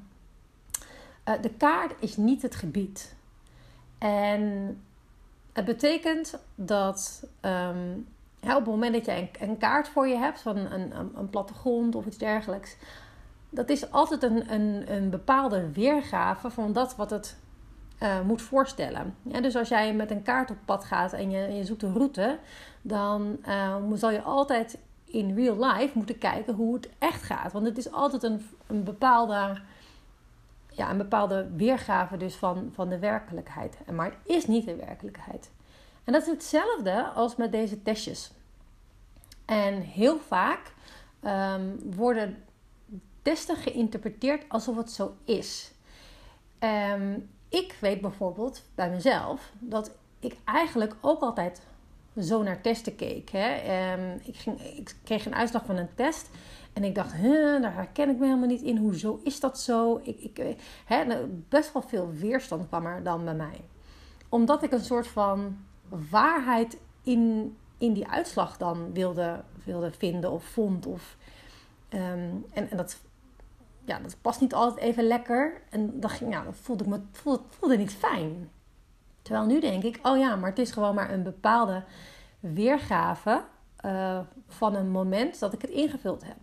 Uh, 1.28 1.42
de 1.42 1.50
kaart 1.50 1.94
is 2.00 2.18
niet 2.18 2.42
het 2.42 2.56
gebied. 2.56 3.16
En 3.98 4.42
het 5.54 5.66
betekent 5.66 6.40
dat 6.56 7.28
ja, 8.40 8.56
op 8.56 8.66
het 8.66 8.66
moment 8.66 8.94
dat 8.94 9.06
je 9.06 9.12
een, 9.12 9.30
een, 9.40 9.58
kaart 9.58 9.88
voor 9.88 10.08
je 10.08 10.18
hebt, 10.18 10.42
van 10.42 10.58
een, 10.58 11.00
een, 11.00 11.12
een 11.16 11.30
plattegrond 11.30 11.96
of 11.96 12.06
iets 12.06 12.18
dergelijks, 12.18 12.76
dat 13.50 13.70
is 13.70 13.92
altijd 13.92 14.24
een, 14.24 14.54
een, 14.54 14.94
een 14.94 15.10
bepaalde 15.10 15.72
weergave 15.72 16.50
van 16.50 16.74
dat 16.74 16.96
wat 16.96 17.10
het 17.10 17.38
uh, 18.04 18.22
moet 18.22 18.42
voorstellen. 18.42 19.16
Dus 19.22 19.56
als 19.56 19.70
jij 19.70 19.94
met 19.94 20.12
een 20.12 20.24
kaart 20.24 20.52
op 20.52 20.58
pad 20.66 20.84
gaat 20.84 21.14
en 21.14 21.32
je, 21.32 21.54
je 21.54 21.64
zoekt 21.66 21.84
een 21.84 21.94
route, 21.94 22.40
dan 22.82 23.38
uh, 23.48 23.76
zal 23.94 24.12
je 24.12 24.22
altijd 24.22 24.78
in 25.06 25.36
real 25.36 25.66
life 25.66 25.92
moeten 25.94 26.18
kijken 26.18 26.54
hoe 26.54 26.74
het 26.74 26.90
echt 26.98 27.24
gaat. 27.24 27.52
Want 27.52 27.66
het 27.66 27.78
is 27.78 27.92
altijd 27.92 28.24
een, 28.24 28.50
een, 28.68 28.84
bepaalde, 28.84 29.62
ja, 30.70 30.90
een 30.90 30.98
bepaalde 30.98 31.50
weergave 31.56 32.18
dus 32.18 32.36
van, 32.36 32.70
van 32.74 32.90
de 32.90 33.00
werkelijkheid. 33.00 33.78
Maar 33.92 34.06
het 34.06 34.36
is 34.36 34.48
niet 34.48 34.66
de 34.66 34.76
werkelijkheid. 34.76 35.52
En 36.04 36.14
dat 36.14 36.22
is 36.22 36.28
hetzelfde 36.28 37.04
als 37.04 37.36
met 37.36 37.52
deze 37.52 37.84
testjes. 37.84 38.32
En 39.46 39.82
heel 39.82 40.20
vaak 40.20 40.74
um, 41.24 41.94
worden 41.96 42.44
testen 43.22 43.56
geïnterpreteerd 43.56 44.46
alsof 44.48 44.76
het 44.78 44.92
zo 44.92 45.16
is. 45.24 45.72
Um, 46.60 47.30
ik 47.50 47.78
weet 47.82 48.02
bijvoorbeeld 48.02 48.64
bij 48.76 48.90
mezelf 48.90 49.52
dat 49.60 49.92
ik 50.20 50.36
eigenlijk 50.46 50.96
ook 51.02 51.22
altijd 51.22 51.62
zo 52.22 52.44
naar 52.44 52.62
testen 52.62 52.96
keek. 52.96 53.30
Hè. 53.30 53.48
Ehm, 53.48 54.18
ik, 54.24 54.36
ging, 54.36 54.62
ik 54.62 54.96
kreeg 55.04 55.26
een 55.26 55.36
uitslag 55.36 55.66
van 55.66 55.78
een 55.78 55.96
test. 55.96 56.30
En 56.74 56.84
ik 56.84 56.96
dacht, 56.96 57.22
daar 57.62 57.74
herken 57.74 58.10
ik 58.10 58.18
me 58.18 58.26
helemaal 58.26 58.48
niet 58.48 58.62
in. 58.62 58.78
Hoezo 58.78 59.20
is 59.24 59.40
dat 59.40 59.60
zo? 59.60 60.00
Ik, 60.04 60.20
ik, 60.20 60.40
eh, 60.40 60.56
hè, 60.86 61.04
nou, 61.04 61.44
best 61.50 61.74
wel 61.74 61.82
veel 61.82 62.12
weerstand 62.12 62.68
kwam 62.68 62.86
er 62.86 63.04
dan 63.04 63.24
bij 63.24 63.36
mij. 63.36 63.62
Omdat 64.30 64.64
ik 64.64 64.72
een 64.72 64.84
soort 64.84 65.08
van 65.08 65.58
waarheid 66.10 66.78
in, 67.04 67.56
in 67.78 67.94
die 67.94 68.08
uitslag 68.08 68.58
dan 68.58 68.94
wilde, 68.94 69.44
wilde 69.64 69.92
vinden 69.92 70.32
of 70.32 70.44
vond. 70.44 70.86
Of, 70.86 71.18
ehm, 71.90 72.30
en, 72.54 72.70
en 72.70 72.78
dat, 72.78 73.00
ja, 73.88 74.00
dat 74.00 74.18
past 74.22 74.42
niet 74.42 74.54
altijd 74.54 74.80
even 74.80 75.04
lekker. 75.04 75.62
En 75.70 76.00
dan, 76.00 76.10
ging, 76.10 76.34
dan 76.34 76.54
voelde 76.54 76.84
ik 76.84 76.90
me 76.90 77.00
voelde, 77.60 77.78
niet 77.78 77.94
fijn. 77.94 78.50
Terwijl 79.22 79.46
nu 79.46 79.60
denk 79.60 79.84
ik, 79.84 80.00
oh 80.04 80.18
ja, 80.18 80.36
maar 80.36 80.50
het 80.50 80.60
is 80.60 80.72
gewoon 80.72 80.96
maar 80.96 81.12
een 81.12 81.24
bepaalde 81.24 81.84
weergave 82.40 83.44
uh, 83.86 84.20
van 84.48 84.76
een 84.76 84.90
moment 84.90 85.40
dat 85.40 85.54
ik 85.54 85.62
het 85.62 85.72
ingevuld 85.72 86.24
heb. 86.24 86.38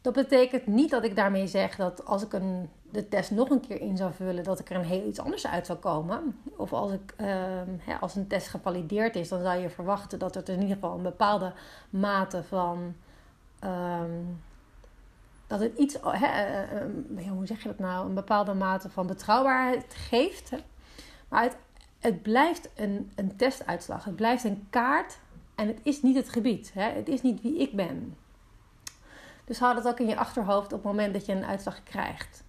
Dat 0.00 0.12
betekent 0.12 0.66
niet 0.66 0.90
dat 0.90 1.04
ik 1.04 1.16
daarmee 1.16 1.46
zeg 1.46 1.76
dat 1.76 2.04
als 2.04 2.22
ik 2.22 2.32
een, 2.32 2.70
de 2.90 3.08
test 3.08 3.30
nog 3.30 3.50
een 3.50 3.60
keer 3.60 3.80
in 3.80 3.96
zou 3.96 4.12
vullen, 4.12 4.44
dat 4.44 4.58
ik 4.58 4.70
er 4.70 4.76
een 4.76 4.84
heel 4.84 5.06
iets 5.06 5.20
anders 5.20 5.46
uit 5.46 5.66
zou 5.66 5.78
komen. 5.78 6.38
Of 6.56 6.72
als, 6.72 6.92
ik, 6.92 7.14
uh, 7.20 8.02
als 8.02 8.14
een 8.14 8.26
test 8.26 8.48
gevalideerd 8.48 9.16
is, 9.16 9.28
dan 9.28 9.42
zou 9.42 9.58
je 9.58 9.70
verwachten 9.70 10.18
dat 10.18 10.34
het 10.34 10.48
in 10.48 10.60
ieder 10.60 10.74
geval 10.74 10.96
een 10.96 11.02
bepaalde 11.02 11.52
mate 11.90 12.42
van. 12.42 12.94
Um, 13.64 14.40
dat 15.52 15.60
het 15.60 15.78
iets, 15.78 15.96
uh, 15.96 16.22
hoe 17.28 17.46
zeg 17.46 17.62
je 17.62 17.68
dat 17.68 17.78
nou, 17.78 18.08
een 18.08 18.14
bepaalde 18.14 18.54
mate 18.54 18.90
van 18.90 19.06
betrouwbaarheid 19.06 19.94
geeft. 19.94 20.50
Hè? 20.50 20.58
Maar 21.28 21.42
het, 21.42 21.56
het 21.98 22.22
blijft 22.22 22.68
een, 22.74 23.12
een 23.14 23.36
testuitslag. 23.36 24.04
Het 24.04 24.16
blijft 24.16 24.44
een 24.44 24.66
kaart 24.70 25.18
en 25.54 25.66
het 25.66 25.80
is 25.82 26.02
niet 26.02 26.16
het 26.16 26.28
gebied. 26.28 26.70
Hè? 26.74 26.90
Het 26.90 27.08
is 27.08 27.22
niet 27.22 27.42
wie 27.42 27.58
ik 27.58 27.72
ben. 27.76 28.16
Dus 29.44 29.58
hou 29.58 29.74
dat 29.74 29.86
ook 29.86 30.00
in 30.00 30.08
je 30.08 30.16
achterhoofd 30.16 30.72
op 30.72 30.82
het 30.82 30.92
moment 30.92 31.12
dat 31.12 31.26
je 31.26 31.32
een 31.32 31.44
uitslag 31.44 31.82
krijgt. 31.82 32.44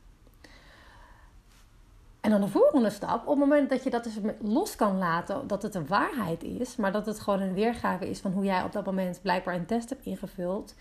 En 2.22 2.30
dan 2.30 2.42
de 2.42 2.48
volgende 2.48 2.90
stap, 2.90 3.22
op 3.22 3.30
het 3.30 3.48
moment 3.48 3.70
dat 3.70 3.84
je 3.84 3.90
dat 3.90 4.04
dus 4.04 4.18
los 4.42 4.76
kan 4.76 4.98
laten, 4.98 5.48
dat 5.48 5.62
het 5.62 5.76
een 5.76 5.88
waarheid 5.88 6.44
is, 6.44 6.76
maar 6.76 6.92
dat 6.92 7.06
het 7.06 7.20
gewoon 7.20 7.42
een 7.42 7.54
weergave 7.54 8.10
is 8.10 8.20
van 8.20 8.32
hoe 8.32 8.44
jij 8.44 8.64
op 8.64 8.72
dat 8.72 8.86
moment 8.86 9.22
blijkbaar 9.22 9.56
een 9.56 9.66
test 9.66 9.90
hebt 9.90 10.06
ingevuld, 10.06 10.76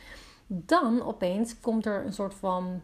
dan 0.47 1.03
opeens 1.03 1.61
komt 1.61 1.87
er 1.87 2.05
een 2.05 2.13
soort 2.13 2.35
van. 2.35 2.83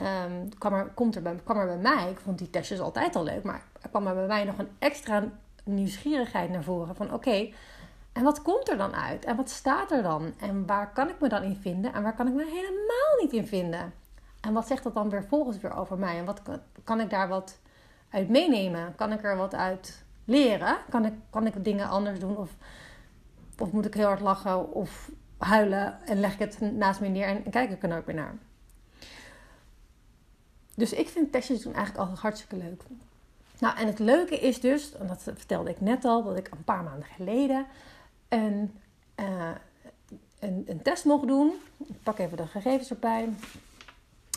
Um, 0.00 0.58
kwam, 0.58 0.72
er, 0.72 0.86
komt 0.94 1.16
er 1.16 1.22
bij, 1.22 1.40
kwam 1.44 1.56
er 1.56 1.66
bij 1.66 1.76
mij, 1.76 2.10
ik 2.10 2.18
vond 2.18 2.38
die 2.38 2.50
testjes 2.50 2.80
altijd 2.80 3.16
al 3.16 3.24
leuk, 3.24 3.42
maar 3.42 3.62
kwam 3.90 4.06
er 4.06 4.14
bij 4.14 4.26
mij 4.26 4.44
nog 4.44 4.58
een 4.58 4.68
extra 4.78 5.24
nieuwsgierigheid 5.64 6.50
naar 6.50 6.62
voren. 6.62 6.96
Van 6.96 7.12
oké, 7.12 7.48
en 8.16 8.22
wat 8.22 8.42
komt 8.42 8.68
er 8.68 8.76
dan 8.76 8.94
uit? 8.94 9.24
En 9.24 9.36
wat 9.36 9.50
staat 9.50 9.90
er 9.90 10.02
dan? 10.02 10.32
En 10.38 10.66
waar 10.66 10.92
kan 10.92 11.08
ik 11.08 11.20
me 11.20 11.28
dan 11.28 11.42
in 11.42 11.56
vinden? 11.56 11.92
En 11.92 12.02
waar 12.02 12.14
kan 12.14 12.26
ik 12.26 12.34
me 12.34 12.44
helemaal 12.44 13.22
niet 13.22 13.32
in 13.32 13.46
vinden? 13.46 13.92
En 14.40 14.52
wat 14.52 14.66
zegt 14.66 14.82
dat 14.82 14.94
dan 14.94 15.10
weer 15.10 15.24
volgens 15.24 15.58
weer 15.58 15.76
over 15.76 15.98
mij? 15.98 16.18
En 16.18 16.24
wat 16.24 16.40
kan 16.84 17.00
ik 17.00 17.10
daar 17.10 17.28
wat 17.28 17.58
uit 18.10 18.28
meenemen? 18.28 18.94
Kan 18.94 19.12
ik 19.12 19.24
er 19.24 19.36
wat 19.36 19.54
uit 19.54 20.04
leren? 20.24 20.76
Kan 20.90 21.04
ik, 21.04 21.12
kan 21.30 21.46
ik 21.46 21.64
dingen 21.64 21.88
anders 21.88 22.18
doen? 22.18 22.36
Of, 22.36 22.50
of 23.58 23.72
moet 23.72 23.86
ik 23.86 23.94
heel 23.94 24.06
hard 24.06 24.20
lachen 24.20 24.72
of 24.72 25.10
huilen 25.38 25.98
en 26.04 26.20
leg 26.20 26.32
ik 26.32 26.38
het 26.38 26.60
naast 26.60 27.00
me 27.00 27.08
neer 27.08 27.26
en, 27.26 27.50
kijk 27.50 27.70
ik 27.70 27.82
er 27.82 27.88
nooit 27.88 28.06
meer 28.06 28.14
naar? 28.14 28.34
Dus 30.74 30.92
ik 30.92 31.08
vind 31.08 31.32
testjes 31.32 31.62
doen 31.62 31.74
eigenlijk 31.74 32.04
altijd 32.04 32.22
hartstikke 32.22 32.56
leuk. 32.56 32.82
Nou, 33.58 33.78
en 33.78 33.86
het 33.86 33.98
leuke 33.98 34.38
is 34.38 34.60
dus, 34.60 34.92
en 34.92 35.06
dat 35.06 35.22
vertelde 35.22 35.70
ik 35.70 35.80
net 35.80 36.04
al, 36.04 36.22
dat 36.22 36.38
ik 36.38 36.48
een 36.50 36.64
paar 36.64 36.82
maanden 36.82 37.08
geleden 37.16 37.66
een, 38.28 38.74
uh, 39.20 39.50
een, 40.38 40.80
test 40.82 41.04
mocht 41.04 41.26
doen. 41.26 41.52
Ik 41.86 42.02
pak 42.02 42.18
even 42.18 42.36
de 42.36 42.46
gegevens 42.46 42.90
erbij. 42.90 43.28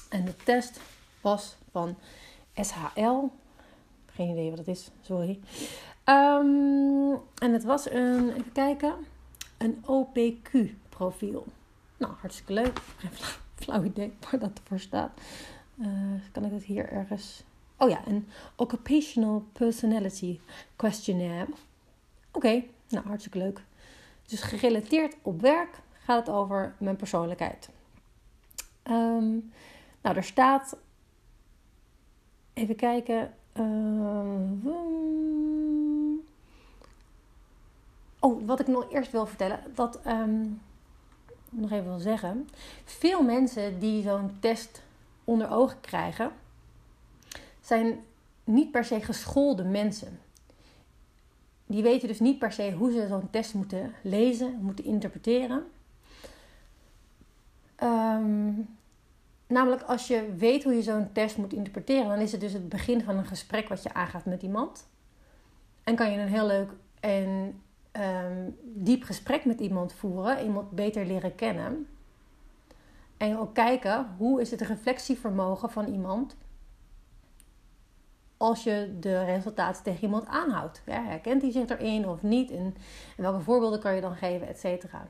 En 0.10 0.25
de 0.25 0.36
test 0.36 0.79
was 1.22 1.56
van 1.72 1.98
SHL. 2.56 3.25
Geen 4.06 4.29
idee 4.29 4.50
wat 4.50 4.60
het 4.60 4.68
is, 4.68 4.89
sorry. 5.01 5.39
Um, 6.06 7.12
en 7.36 7.53
het 7.53 7.63
was 7.63 7.89
een, 7.89 8.29
even 8.29 8.51
kijken, 8.51 8.94
een 9.58 9.84
OPQ-profiel. 11.00 11.46
Nou, 11.98 12.13
hartstikke 12.13 12.53
leuk. 12.53 12.79
Geen 12.98 13.12
flauw, 13.56 13.84
idee 13.94 14.13
waar 14.32 14.39
dat 14.39 14.62
voor 14.63 14.79
staat. 14.79 15.12
Uh, 15.75 15.88
kan 16.32 16.46
ik 16.46 16.51
het 16.51 16.63
hier 16.63 16.89
ergens... 16.89 17.44
Oh 17.77 17.89
ja, 17.89 18.08
een 18.08 18.27
Occupational 18.56 19.46
Personality 19.53 20.39
Questionnaire. 20.75 21.48
Oké, 22.32 22.63
nou 22.88 23.06
hartstikke 23.06 23.38
leuk. 23.38 23.63
Dus 24.27 24.41
gerelateerd 24.41 25.15
op 25.22 25.41
werk 25.41 25.79
gaat 26.03 26.25
het 26.27 26.36
over 26.36 26.75
mijn 26.77 26.96
persoonlijkheid. 26.96 27.70
Um, 28.84 29.51
nou, 30.01 30.15
er 30.15 30.24
staat. 30.24 30.77
Even 32.53 32.75
kijken. 32.75 33.34
Uh, 33.53 34.65
oh, 38.20 38.48
wat 38.48 38.60
ik 38.60 38.68
nog 38.68 38.91
eerst 38.91 39.12
wil 39.12 39.25
vertellen. 39.25 39.60
Dat. 39.75 40.00
Um, 40.08 40.62
nog 41.50 41.72
even 41.72 41.86
wil 41.86 42.00
zeggen. 42.00 42.50
Veel 42.86 43.24
mensen 43.24 43.79
die 43.79 44.03
zo'n 44.03 44.38
test 44.39 44.82
onder 45.24 45.51
ogen 45.51 45.79
krijgen. 45.79 46.32
zijn 47.62 48.00
niet 48.44 48.72
per 48.72 48.86
se 48.86 49.01
geschoolde 49.01 49.63
mensen 49.63 50.20
die 51.70 51.84
weten 51.84 52.08
dus 52.08 52.20
niet 52.20 52.39
per 52.39 52.51
se 52.51 52.72
hoe 52.72 52.91
ze 52.91 53.08
zo'n 53.08 53.29
test 53.29 53.53
moeten 53.53 53.94
lezen, 54.01 54.60
moeten 54.62 54.86
interpreteren. 54.86 55.65
Ehm, 57.75 58.51
namelijk 59.48 59.82
als 59.82 60.08
je 60.08 60.34
weet 60.38 60.63
hoe 60.63 60.74
je 60.74 60.82
zo'n 60.82 61.12
test 61.12 61.38
moet 61.38 61.53
interpreteren, 61.53 62.08
dan 62.08 62.20
is 62.20 62.32
het 62.32 62.41
dus 62.41 62.53
het 62.53 62.70
begin 62.70 63.03
van 63.03 63.18
een 63.18 63.25
gesprek 63.25 63.70
wat 63.70 63.84
je 63.84 63.94
aangaat 63.94 64.25
met 64.25 64.41
iemand. 64.41 64.88
En 65.84 65.96
kan 65.96 66.12
je 66.12 66.20
een 66.20 66.27
heel 66.27 66.48
leuk 66.48 66.72
en 67.00 67.62
um, 67.91 68.58
diep 68.62 69.03
gesprek 69.03 69.46
met 69.46 69.60
iemand 69.60 69.93
voeren, 69.93 70.43
iemand 70.43 70.72
beter 70.72 71.05
leren 71.05 71.36
kennen. 71.36 71.88
En 73.17 73.38
ook 73.38 73.53
kijken 73.53 74.08
hoe 74.17 74.41
is 74.41 74.51
het 74.51 74.62
reflectievermogen 74.62 75.69
van 75.69 75.86
iemand 75.86 76.36
als 78.38 78.63
je 78.63 78.98
de 79.00 79.24
resultaten 79.24 79.84
tegen 79.84 80.03
iemand 80.03 80.25
aanhoudt. 80.27 80.81
Ja, 80.86 81.03
herkent 81.03 81.41
hij 81.41 81.51
zich 81.51 81.69
erin 81.69 82.08
of 82.08 82.22
niet? 82.22 82.51
En, 82.51 82.75
welke 83.17 83.39
voorbeelden 83.39 83.79
kan 83.79 83.96
je 83.96 84.01
dan 84.01 84.15
geven, 84.15 84.48
et 84.48 84.60
cetera. 84.60 85.08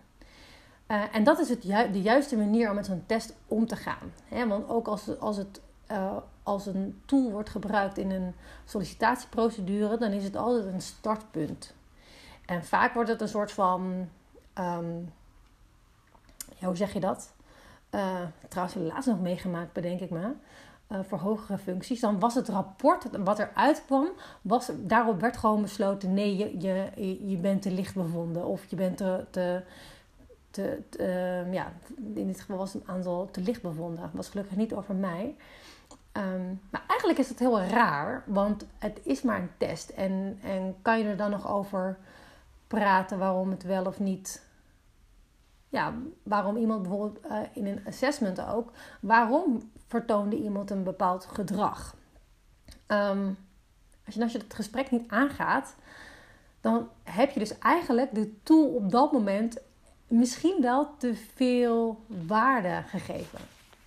Uh, 0.87 1.03
en 1.11 1.23
dat 1.23 1.39
is 1.39 1.49
het 1.49 1.61
de 1.93 2.01
juiste 2.01 2.37
manier 2.37 2.69
om 2.69 2.75
met 2.75 2.85
zo'n 2.85 3.03
test 3.05 3.35
om 3.47 3.67
te 3.67 3.75
gaan. 3.75 4.13
want 4.47 4.69
ook 4.69 4.87
als, 4.87 5.19
als 5.19 5.37
het 5.37 5.61
uh, 5.91 6.17
als 6.43 6.65
een 6.65 7.01
tool 7.05 7.31
wordt 7.31 7.49
gebruikt 7.49 7.97
in 7.97 8.11
een 8.11 8.33
sollicitatieprocedure, 8.65 9.97
dan 9.97 10.11
is 10.11 10.23
het 10.23 10.35
altijd 10.35 10.65
een 10.65 10.81
startpunt. 10.81 11.73
En 12.49 12.63
vaak 12.63 12.93
wordt 12.93 13.09
het 13.09 13.21
een 13.21 13.27
soort 13.27 13.51
van. 13.51 14.09
Ja, 16.55 16.67
hoe 16.67 16.75
zeg 16.75 16.93
je 16.93 16.99
dat? 16.99 17.33
Uh, 17.95 18.21
trouwens, 18.47 18.77
laatst 18.93 19.09
nog 19.09 19.21
meegemaakt, 19.21 19.73
bedenk 19.73 19.99
ik 19.99 20.09
me 20.09 20.31
uh, 20.91 20.99
voor 21.07 21.17
hogere 21.17 21.57
functies, 21.57 21.99
dan 21.99 22.19
was 22.19 22.35
het 22.35 22.49
rapport 22.49 23.17
wat 23.23 23.39
eruit 23.39 23.83
kwam, 23.85 24.07
was, 24.41 24.71
daarop 24.77 25.21
werd 25.21 25.37
gewoon 25.37 25.61
besloten: 25.61 26.13
nee, 26.13 26.37
je, 26.37 26.59
je, 26.59 27.29
je 27.29 27.37
bent 27.37 27.61
te 27.61 27.71
licht 27.71 27.95
bevonden 27.95 28.45
of 28.45 28.65
je 28.65 28.75
bent 28.75 28.97
te. 28.97 29.25
te, 29.29 29.63
te, 30.49 30.81
ehm, 30.97 31.53
ja, 31.53 31.71
in 32.15 32.27
dit 32.27 32.39
geval 32.39 32.57
was 32.57 32.73
het 32.73 32.81
een 32.81 32.89
aantal 32.89 33.29
te 33.31 33.41
licht 33.41 33.61
bevonden. 33.61 34.01
Dat 34.01 34.09
was 34.13 34.29
gelukkig 34.29 34.55
niet 34.55 34.73
over 34.73 34.95
mij. 34.95 35.35
Um, 36.13 36.61
maar 36.69 36.83
eigenlijk 36.87 37.19
is 37.19 37.29
het 37.29 37.39
heel 37.39 37.61
raar, 37.61 38.23
want 38.25 38.65
het 38.77 38.99
is 39.03 39.21
maar 39.21 39.39
een 39.39 39.51
test. 39.57 39.89
En, 39.89 40.39
en 40.43 40.75
kan 40.81 40.99
je 40.99 41.05
er 41.05 41.17
dan 41.17 41.29
nog 41.29 41.51
over 41.51 41.97
praten 42.69 43.17
waarom 43.17 43.49
het 43.49 43.63
wel 43.63 43.85
of 43.85 43.99
niet 43.99 44.47
ja, 45.69 45.93
waarom 46.23 46.57
iemand 46.57 46.81
bijvoorbeeld 46.81 47.25
uh, 47.25 47.37
in 47.53 47.65
een 47.65 47.81
assessment 47.87 48.41
ook, 48.41 48.71
waarom 49.01 49.71
vertoonde 49.87 50.35
iemand 50.35 50.71
een 50.71 50.83
bepaald 50.83 51.25
gedrag? 51.25 51.95
Um, 52.87 53.37
als, 54.05 54.15
je, 54.15 54.21
als 54.23 54.31
je 54.31 54.37
het 54.37 54.53
gesprek 54.53 54.91
niet 54.91 55.09
aangaat, 55.09 55.75
dan 56.61 56.89
heb 57.03 57.31
je 57.31 57.39
dus 57.39 57.57
eigenlijk 57.57 58.15
de 58.15 58.43
tool 58.43 58.67
op 58.67 58.91
dat 58.91 59.11
moment 59.11 59.57
misschien 60.07 60.61
wel 60.61 60.97
te 60.97 61.15
veel 61.35 62.03
waarde 62.07 62.83
gegeven. 62.87 63.39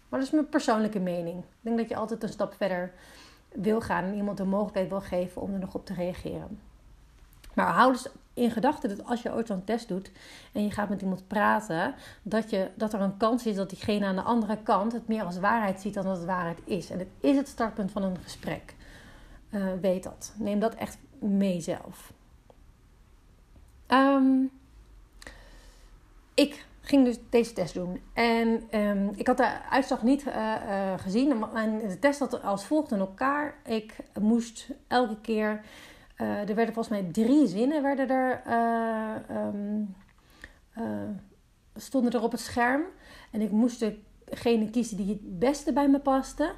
Maar 0.08 0.18
dat 0.18 0.28
is 0.28 0.34
mijn 0.34 0.48
persoonlijke 0.48 1.00
mening. 1.00 1.38
Ik 1.38 1.44
denk 1.60 1.78
dat 1.78 1.88
je 1.88 1.96
altijd 1.96 2.22
een 2.22 2.28
stap 2.28 2.54
verder 2.54 2.92
wil 3.48 3.80
gaan 3.80 4.04
en 4.04 4.14
iemand 4.14 4.36
de 4.36 4.44
mogelijkheid 4.44 4.88
wil 4.88 5.00
geven 5.00 5.42
om 5.42 5.52
er 5.52 5.58
nog 5.58 5.74
op 5.74 5.86
te 5.86 5.94
reageren. 5.94 6.60
Maar 7.54 7.66
hou 7.66 7.92
dus 7.92 8.08
in 8.34 8.50
gedachten 8.50 8.88
dat 8.88 9.06
als 9.06 9.22
je 9.22 9.32
ooit 9.32 9.46
zo'n 9.46 9.64
test 9.64 9.88
doet 9.88 10.10
en 10.52 10.64
je 10.64 10.70
gaat 10.70 10.88
met 10.88 11.02
iemand 11.02 11.26
praten, 11.26 11.94
dat, 12.22 12.50
je, 12.50 12.70
dat 12.74 12.92
er 12.92 13.00
een 13.00 13.16
kans 13.16 13.46
is 13.46 13.56
dat 13.56 13.70
diegene 13.70 14.06
aan 14.06 14.16
de 14.16 14.22
andere 14.22 14.58
kant 14.62 14.92
het 14.92 15.08
meer 15.08 15.24
als 15.24 15.38
waarheid 15.38 15.80
ziet 15.80 15.94
dan 15.94 16.04
dat 16.04 16.16
het 16.16 16.26
waarheid 16.26 16.58
is. 16.64 16.90
En 16.90 16.98
het 16.98 17.08
is 17.20 17.36
het 17.36 17.48
startpunt 17.48 17.90
van 17.90 18.02
een 18.02 18.16
gesprek. 18.22 18.74
Uh, 19.50 19.64
weet 19.80 20.02
dat. 20.02 20.32
Neem 20.36 20.60
dat 20.60 20.74
echt 20.74 20.98
mee 21.18 21.60
zelf. 21.60 22.12
Ehm, 23.86 24.44
ik 26.34 26.66
ging 26.80 27.04
dus 27.04 27.18
deze 27.30 27.52
test 27.52 27.74
doen. 27.74 28.00
En 28.12 28.62
ehm, 28.70 29.08
ik 29.14 29.26
had 29.26 29.36
de 29.36 29.62
uitslag 29.70 30.02
niet 30.02 30.26
uh, 30.26 30.34
uh, 30.34 30.92
gezien. 30.96 31.44
En 31.54 31.78
de 31.78 31.98
test 31.98 32.18
had 32.18 32.42
als 32.42 32.64
volgt 32.64 32.92
in 32.92 32.98
elkaar. 32.98 33.54
Ik 33.64 33.96
moest 34.20 34.68
elke 34.88 35.20
keer... 35.20 35.60
Uh, 36.22 36.48
er 36.48 36.54
werden 36.54 36.74
volgens 36.74 36.88
mij 36.88 37.12
drie 37.12 37.46
zinnen 37.46 37.82
werden 37.82 38.08
er, 38.08 38.42
um, 39.30 39.94
stonden 41.76 42.12
er 42.12 42.22
op 42.22 42.32
het 42.32 42.40
scherm. 42.40 42.82
En 43.30 43.40
ik 43.40 43.50
moest 43.50 43.84
degene 44.24 44.70
kiezen 44.70 44.96
die 44.96 45.08
het 45.08 45.38
beste 45.38 45.72
bij 45.72 45.88
me 45.88 45.98
paste. 45.98 46.52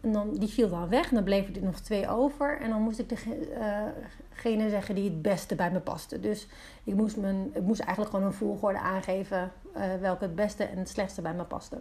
En 0.00 0.12
dan, 0.12 0.34
die 0.34 0.48
viel 0.48 0.68
dan 0.68 0.88
weg 0.88 1.08
en 1.08 1.14
dan 1.14 1.24
bleven 1.24 1.54
er 1.54 1.62
nog 1.62 1.80
twee 1.80 2.08
over. 2.08 2.60
En 2.60 2.70
dan 2.70 2.82
moest 2.82 2.98
ik 2.98 3.08
degene 3.08 4.68
zeggen 4.68 4.94
die 4.94 5.04
het 5.04 5.22
beste 5.22 5.54
bij 5.54 5.70
me 5.70 5.80
paste. 5.80 6.20
Dus 6.20 6.48
ik 6.84 6.94
moest, 6.94 7.16
mijn, 7.16 7.50
ik 7.54 7.62
moest 7.62 7.80
eigenlijk 7.80 8.10
gewoon 8.10 8.26
een 8.26 8.36
volgorde 8.36 8.78
aangeven 8.78 9.52
welke 10.00 10.24
het 10.24 10.34
beste 10.34 10.64
en 10.64 10.78
het 10.78 10.88
slechtste 10.88 11.22
bij 11.22 11.34
me 11.34 11.44
paste. 11.44 11.78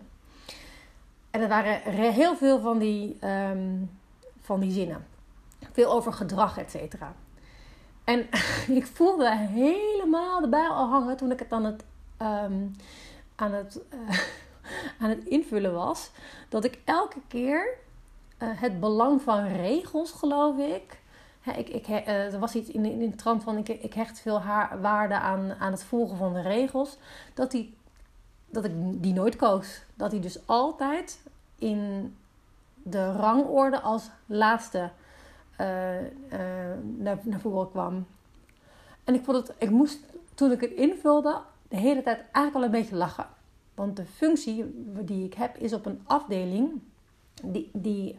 En 1.31 1.41
er 1.41 1.47
waren 1.47 1.91
heel 1.93 2.35
veel 2.35 2.59
van 2.59 2.79
die, 2.79 3.17
um, 3.27 3.89
van 4.39 4.59
die 4.59 4.71
zinnen. 4.71 5.12
Veel 5.71 5.91
over 5.91 6.13
gedrag, 6.13 6.57
et 6.57 6.71
cetera. 6.71 7.13
En 8.03 8.27
ik 8.79 8.85
voelde 8.85 9.37
helemaal 9.37 10.41
de 10.41 10.47
bij 10.47 10.67
al 10.67 10.87
hangen 10.87 11.17
toen 11.17 11.31
ik 11.31 11.39
het 11.39 11.51
aan 11.51 11.65
het, 11.65 11.83
um, 12.21 12.75
aan 13.35 13.53
het, 13.53 13.79
uh, 13.93 14.19
aan 15.01 15.09
het 15.09 15.23
invullen 15.23 15.73
was. 15.73 16.11
Dat 16.49 16.63
ik 16.63 16.79
elke 16.85 17.19
keer 17.27 17.67
uh, 18.39 18.49
het 18.51 18.79
belang 18.79 19.21
van 19.21 19.47
regels, 19.47 20.11
geloof 20.11 20.57
ik, 20.57 21.01
ik, 21.55 21.69
ik, 21.69 21.87
uh, 21.87 22.33
er 22.33 22.39
was 22.39 22.55
iets 22.55 22.69
in, 22.69 22.85
in, 22.85 23.09
de 23.09 23.15
trant 23.15 23.43
van 23.43 23.57
ik, 23.57 23.69
ik 23.69 23.93
hecht 23.93 24.19
veel 24.19 24.41
waarde 24.81 25.15
aan, 25.15 25.53
aan 25.59 25.71
het 25.71 25.83
volgen 25.83 26.17
van 26.17 26.33
de 26.33 26.41
regels. 26.41 26.97
Dat, 27.33 27.51
die, 27.51 27.77
dat 28.49 28.65
ik 28.65 28.71
die 28.75 29.13
nooit 29.13 29.35
koos. 29.35 29.83
Dat 29.93 30.11
hij 30.11 30.21
dus 30.21 30.47
altijd 30.47 31.19
in 31.59 32.15
de 32.83 33.11
rangorde 33.11 33.81
als 33.81 34.09
laatste 34.25 34.91
uh, 35.61 36.01
uh, 36.01 36.07
naar, 36.97 37.19
naar 37.21 37.39
voren 37.39 37.69
kwam. 37.69 38.05
En 39.03 39.13
ik 39.13 39.23
vond 39.23 39.47
het, 39.47 39.55
ik 39.57 39.69
moest 39.69 39.99
toen 40.33 40.51
ik 40.51 40.61
het 40.61 40.71
invulde, 40.71 41.41
de 41.67 41.77
hele 41.77 42.03
tijd 42.03 42.17
eigenlijk 42.17 42.55
al 42.55 42.63
een 42.63 42.81
beetje 42.81 42.95
lachen. 42.95 43.27
Want 43.75 43.95
de 43.95 44.05
functie 44.05 44.85
die 45.05 45.25
ik 45.25 45.33
heb 45.33 45.57
is 45.57 45.73
op 45.73 45.85
een 45.85 46.01
afdeling 46.05 46.81
die, 47.43 47.69
die, 47.73 48.15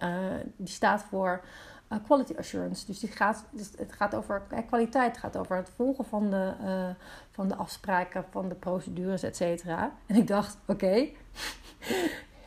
die 0.56 0.68
staat 0.68 1.02
voor 1.02 1.44
quality 2.04 2.34
assurance. 2.38 2.86
Dus, 2.86 2.98
die 2.98 3.10
gaat, 3.10 3.44
dus 3.50 3.70
het 3.76 3.92
gaat 3.92 4.14
over 4.14 4.42
kwaliteit, 4.66 5.10
het 5.10 5.20
gaat 5.20 5.36
over 5.36 5.56
het 5.56 5.70
volgen 5.76 6.04
van 6.04 6.30
de, 6.30 6.52
van 7.30 7.48
de 7.48 7.54
afspraken, 7.54 8.24
van 8.30 8.48
de 8.48 8.54
procedures, 8.54 9.22
et 9.22 9.36
cetera. 9.36 9.92
En 10.06 10.16
ik 10.16 10.26
dacht, 10.26 10.56
oké, 10.66 11.08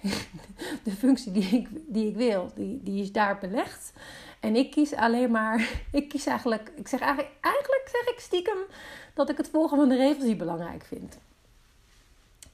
de 0.84 0.92
functie 0.92 1.32
die 1.32 1.44
ik, 1.44 1.68
die 1.88 2.08
ik 2.08 2.16
wil, 2.16 2.52
die, 2.56 2.84
die 2.84 3.02
is 3.02 3.12
daar 3.12 3.38
belegd. 3.38 3.94
En 4.40 4.56
ik 4.56 4.72
kies 4.72 4.96
alleen 4.96 5.32
maar, 5.32 5.70
ik 5.92 6.10
kies 6.10 6.26
eigenlijk, 6.26 6.72
ik 6.76 6.88
zeg 6.88 7.00
eigenlijk, 7.00 7.34
eigenlijk 7.42 7.90
zeg 7.92 8.14
ik 8.14 8.20
stiekem 8.20 8.58
dat 9.14 9.30
ik 9.30 9.38
het 9.38 9.50
volgen 9.50 9.78
van 9.78 9.90
de 9.90 9.96
regels 9.96 10.24
niet 10.24 10.38
belangrijk 10.38 10.84
vind. 10.84 11.18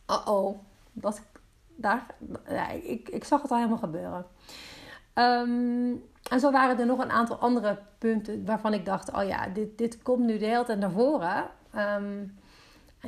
Uh 0.10 0.28
oh, 0.28 0.60
dat, 0.92 1.22
daar, 1.75 2.06
ja, 2.48 2.70
ik, 2.70 3.10
ik 3.10 3.24
zag 3.24 3.42
het 3.42 3.52
al 3.52 3.58
helemaal 3.58 3.78
gebeuren. 3.78 4.25
Um, 5.16 6.04
en 6.30 6.40
zo 6.40 6.52
waren 6.52 6.80
er 6.80 6.86
nog 6.86 7.00
een 7.00 7.12
aantal 7.12 7.38
andere 7.38 7.80
punten 7.98 8.46
waarvan 8.46 8.74
ik 8.74 8.86
dacht: 8.86 9.12
oh 9.12 9.28
ja, 9.28 9.48
dit, 9.48 9.78
dit 9.78 10.02
komt 10.02 10.25
nu 10.25 10.38
de 10.38 10.46
hele 10.46 10.63
tijd 10.63 10.80
naar 10.80 10.92
voren. 10.92 11.50
Um, 11.75 12.38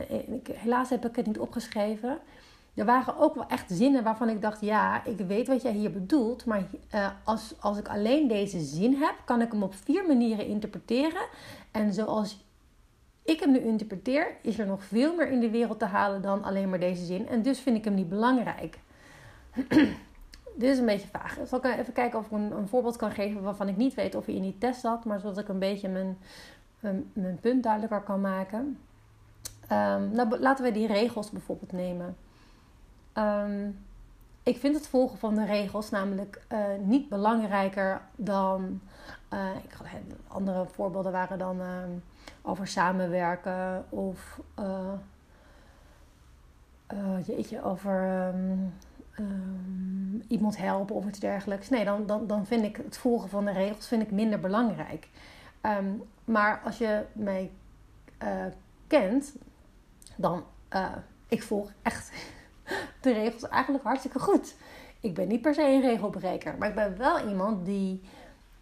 ik, 0.07 0.47
helaas 0.47 0.89
heb 0.89 1.05
ik 1.05 1.15
het 1.15 1.25
niet 1.25 1.39
opgeschreven. 1.39 2.19
Er 2.75 2.85
waren 2.85 3.17
ook 3.17 3.35
wel 3.35 3.47
echt 3.47 3.71
zinnen 3.71 4.03
waarvan 4.03 4.29
ik 4.29 4.41
dacht: 4.41 4.61
ja, 4.61 5.05
ik 5.05 5.17
weet 5.17 5.47
wat 5.47 5.61
jij 5.61 5.71
hier 5.71 5.91
bedoelt. 5.91 6.45
Maar 6.45 6.63
uh, 6.95 7.07
als, 7.23 7.53
als 7.59 7.77
ik 7.77 7.87
alleen 7.87 8.27
deze 8.27 8.59
zin 8.59 8.93
heb, 8.93 9.15
kan 9.25 9.41
ik 9.41 9.51
hem 9.51 9.63
op 9.63 9.75
vier 9.75 10.05
manieren 10.07 10.47
interpreteren. 10.47 11.21
En 11.71 11.93
zoals 11.93 12.45
ik 13.23 13.39
hem 13.39 13.51
nu 13.51 13.59
interpreteer, 13.59 14.35
is 14.41 14.59
er 14.59 14.65
nog 14.65 14.83
veel 14.83 15.15
meer 15.15 15.29
in 15.29 15.39
de 15.39 15.49
wereld 15.49 15.79
te 15.79 15.85
halen 15.85 16.21
dan 16.21 16.43
alleen 16.43 16.69
maar 16.69 16.79
deze 16.79 17.05
zin. 17.05 17.27
En 17.27 17.41
dus 17.41 17.59
vind 17.59 17.77
ik 17.77 17.85
hem 17.85 17.93
niet 17.93 18.09
belangrijk. 18.09 18.79
dit 20.55 20.69
is 20.73 20.77
een 20.77 20.85
beetje 20.85 21.07
vaag. 21.07 21.37
Zal 21.45 21.65
ik 21.65 21.79
even 21.79 21.93
kijken 21.93 22.19
of 22.19 22.25
ik 22.25 22.31
een, 22.31 22.67
voorbeeld 22.67 22.95
kan 22.95 23.11
geven 23.11 23.41
waarvan 23.41 23.67
ik 23.67 23.77
niet 23.77 23.93
weet 23.93 24.15
of 24.15 24.25
hij 24.25 24.35
in 24.35 24.41
die 24.41 24.57
test 24.57 24.79
zat, 24.79 25.05
maar 25.05 25.19
zodat 25.19 25.37
ik 25.37 25.47
een 25.47 25.59
beetje 25.59 25.89
mijn, 25.89 26.17
mijn, 26.79 27.11
mijn 27.13 27.39
punt 27.39 27.63
duidelijker 27.63 28.01
kan 28.01 28.21
maken. 28.21 28.77
Um, 29.71 30.11
nou, 30.11 30.39
laten 30.39 30.65
we 30.65 30.71
die 30.71 30.87
regels 30.87 31.29
bijvoorbeeld 31.29 31.71
nemen. 31.71 32.15
Um, 33.17 33.85
ik 34.43 34.57
vind 34.57 34.75
het 34.75 34.87
volgen 34.87 35.17
van 35.17 35.35
de 35.35 35.45
regels 35.45 35.89
namelijk 35.89 36.41
uh, 36.51 36.59
niet 36.79 37.09
belangrijker 37.09 38.01
dan. 38.15 38.81
Uh, 39.33 39.49
ik, 39.63 39.77
andere 40.27 40.65
voorbeelden 40.65 41.11
waren 41.11 41.37
dan 41.37 41.59
uh, 41.59 41.67
over 42.41 42.67
samenwerken 42.67 43.85
of. 43.89 44.39
jeetje, 47.25 47.63
over. 47.63 48.27
Um, 48.27 48.73
um, 49.19 50.23
iemand 50.27 50.57
helpen 50.57 50.95
of 50.95 51.05
iets 51.05 51.19
dergelijks. 51.19 51.69
Nee, 51.69 51.85
dan, 51.85 52.05
dan, 52.05 52.27
dan 52.27 52.45
vind 52.45 52.63
ik 52.63 52.77
het 52.77 52.97
volgen 52.97 53.29
van 53.29 53.45
de 53.45 53.51
regels 53.51 53.87
vind 53.87 54.01
ik 54.01 54.11
minder 54.11 54.39
belangrijk. 54.39 55.09
Maar 56.25 56.61
als 56.63 56.77
je 56.77 57.05
mij 57.13 57.51
kent, 58.87 59.35
dan 60.15 60.43
ik 61.27 61.43
volg 61.43 61.71
echt 61.81 62.11
de 63.01 63.13
regels 63.13 63.49
eigenlijk 63.49 63.83
hartstikke 63.83 64.19
goed. 64.19 64.55
Ik 64.99 65.13
ben 65.13 65.27
niet 65.27 65.41
per 65.41 65.53
se 65.53 65.61
een 65.61 65.81
regelbreker, 65.81 66.55
maar 66.57 66.69
ik 66.69 66.75
ben 66.75 66.97
wel 66.97 67.27
iemand 67.27 67.65
die 67.65 68.01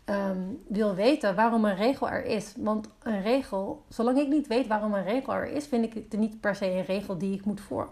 um, 0.05 0.63
wil 0.67 0.95
weten 0.95 1.35
waarom 1.35 1.65
een 1.65 1.75
regel 1.75 2.09
er 2.09 2.25
is. 2.25 2.53
Want 2.57 2.87
een 3.03 3.21
regel, 3.21 3.83
zolang 3.89 4.17
ik 4.17 4.27
niet 4.27 4.47
weet 4.47 4.67
waarom 4.67 4.93
een 4.93 5.03
regel 5.03 5.33
er 5.33 5.47
is, 5.47 5.67
vind 5.67 5.85
ik 5.85 5.93
het 5.93 6.19
niet 6.19 6.41
per 6.41 6.55
se 6.55 6.69
een 6.69 6.85
regel 6.85 7.17
die 7.17 7.33
ik 7.33 7.45
moet 7.45 7.61
voor, 7.61 7.89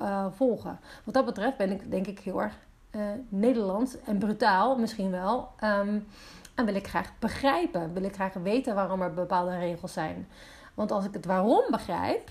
uh, 0.00 0.26
volgen. 0.30 0.80
Wat 1.04 1.14
dat 1.14 1.24
betreft 1.24 1.56
ben 1.56 1.70
ik 1.70 1.90
denk 1.90 2.06
ik 2.06 2.18
heel 2.18 2.42
erg 2.42 2.58
uh, 2.90 3.02
Nederlands 3.28 4.00
en 4.00 4.18
brutaal 4.18 4.78
misschien 4.78 5.10
wel. 5.10 5.48
Um, 5.64 6.06
en 6.54 6.64
wil 6.64 6.74
ik 6.74 6.86
graag 6.86 7.12
begrijpen, 7.18 7.92
wil 7.92 8.02
ik 8.02 8.14
graag 8.14 8.32
weten 8.32 8.74
waarom 8.74 9.02
er 9.02 9.14
bepaalde 9.14 9.58
regels 9.58 9.92
zijn. 9.92 10.28
Want 10.74 10.90
als 10.90 11.04
ik 11.04 11.12
het 11.12 11.24
waarom 11.24 11.62
begrijp, 11.70 12.30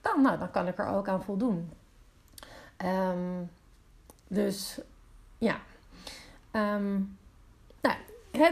dan, 0.00 0.22
nou, 0.22 0.38
dan 0.38 0.50
kan 0.50 0.66
ik 0.66 0.78
er 0.78 0.86
ook 0.86 1.08
aan 1.08 1.22
voldoen. 1.22 1.70
Um, 2.84 3.50
dus 4.28 4.80
ja. 5.38 5.56
Um, 6.52 7.18
nou, 7.80 7.96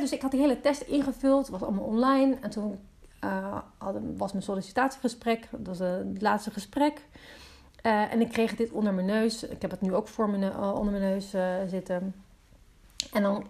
dus 0.00 0.12
ik 0.12 0.22
had 0.22 0.30
die 0.30 0.40
hele 0.40 0.60
test 0.60 0.80
ingevuld, 0.80 1.48
was 1.48 1.62
allemaal 1.62 1.84
online. 1.84 2.36
En 2.40 2.50
toen 2.50 2.78
uh, 3.24 3.58
was 4.16 4.32
mijn 4.32 4.44
sollicitatiegesprek, 4.44 5.48
dat 5.50 5.66
was 5.66 5.80
uh, 5.80 5.96
het 5.96 6.22
laatste 6.22 6.50
gesprek. 6.50 7.06
Uh, 7.82 8.12
en 8.12 8.20
ik 8.20 8.28
kreeg 8.28 8.56
dit 8.56 8.70
onder 8.70 8.94
mijn 8.94 9.06
neus. 9.06 9.42
Ik 9.42 9.62
heb 9.62 9.70
het 9.70 9.80
nu 9.80 9.94
ook 9.94 10.08
voor 10.08 10.30
mijn, 10.30 10.56
onder 10.56 10.92
mijn 10.92 11.04
neus 11.04 11.30
zitten. 11.70 12.14
En 13.12 13.22
dan, 13.22 13.46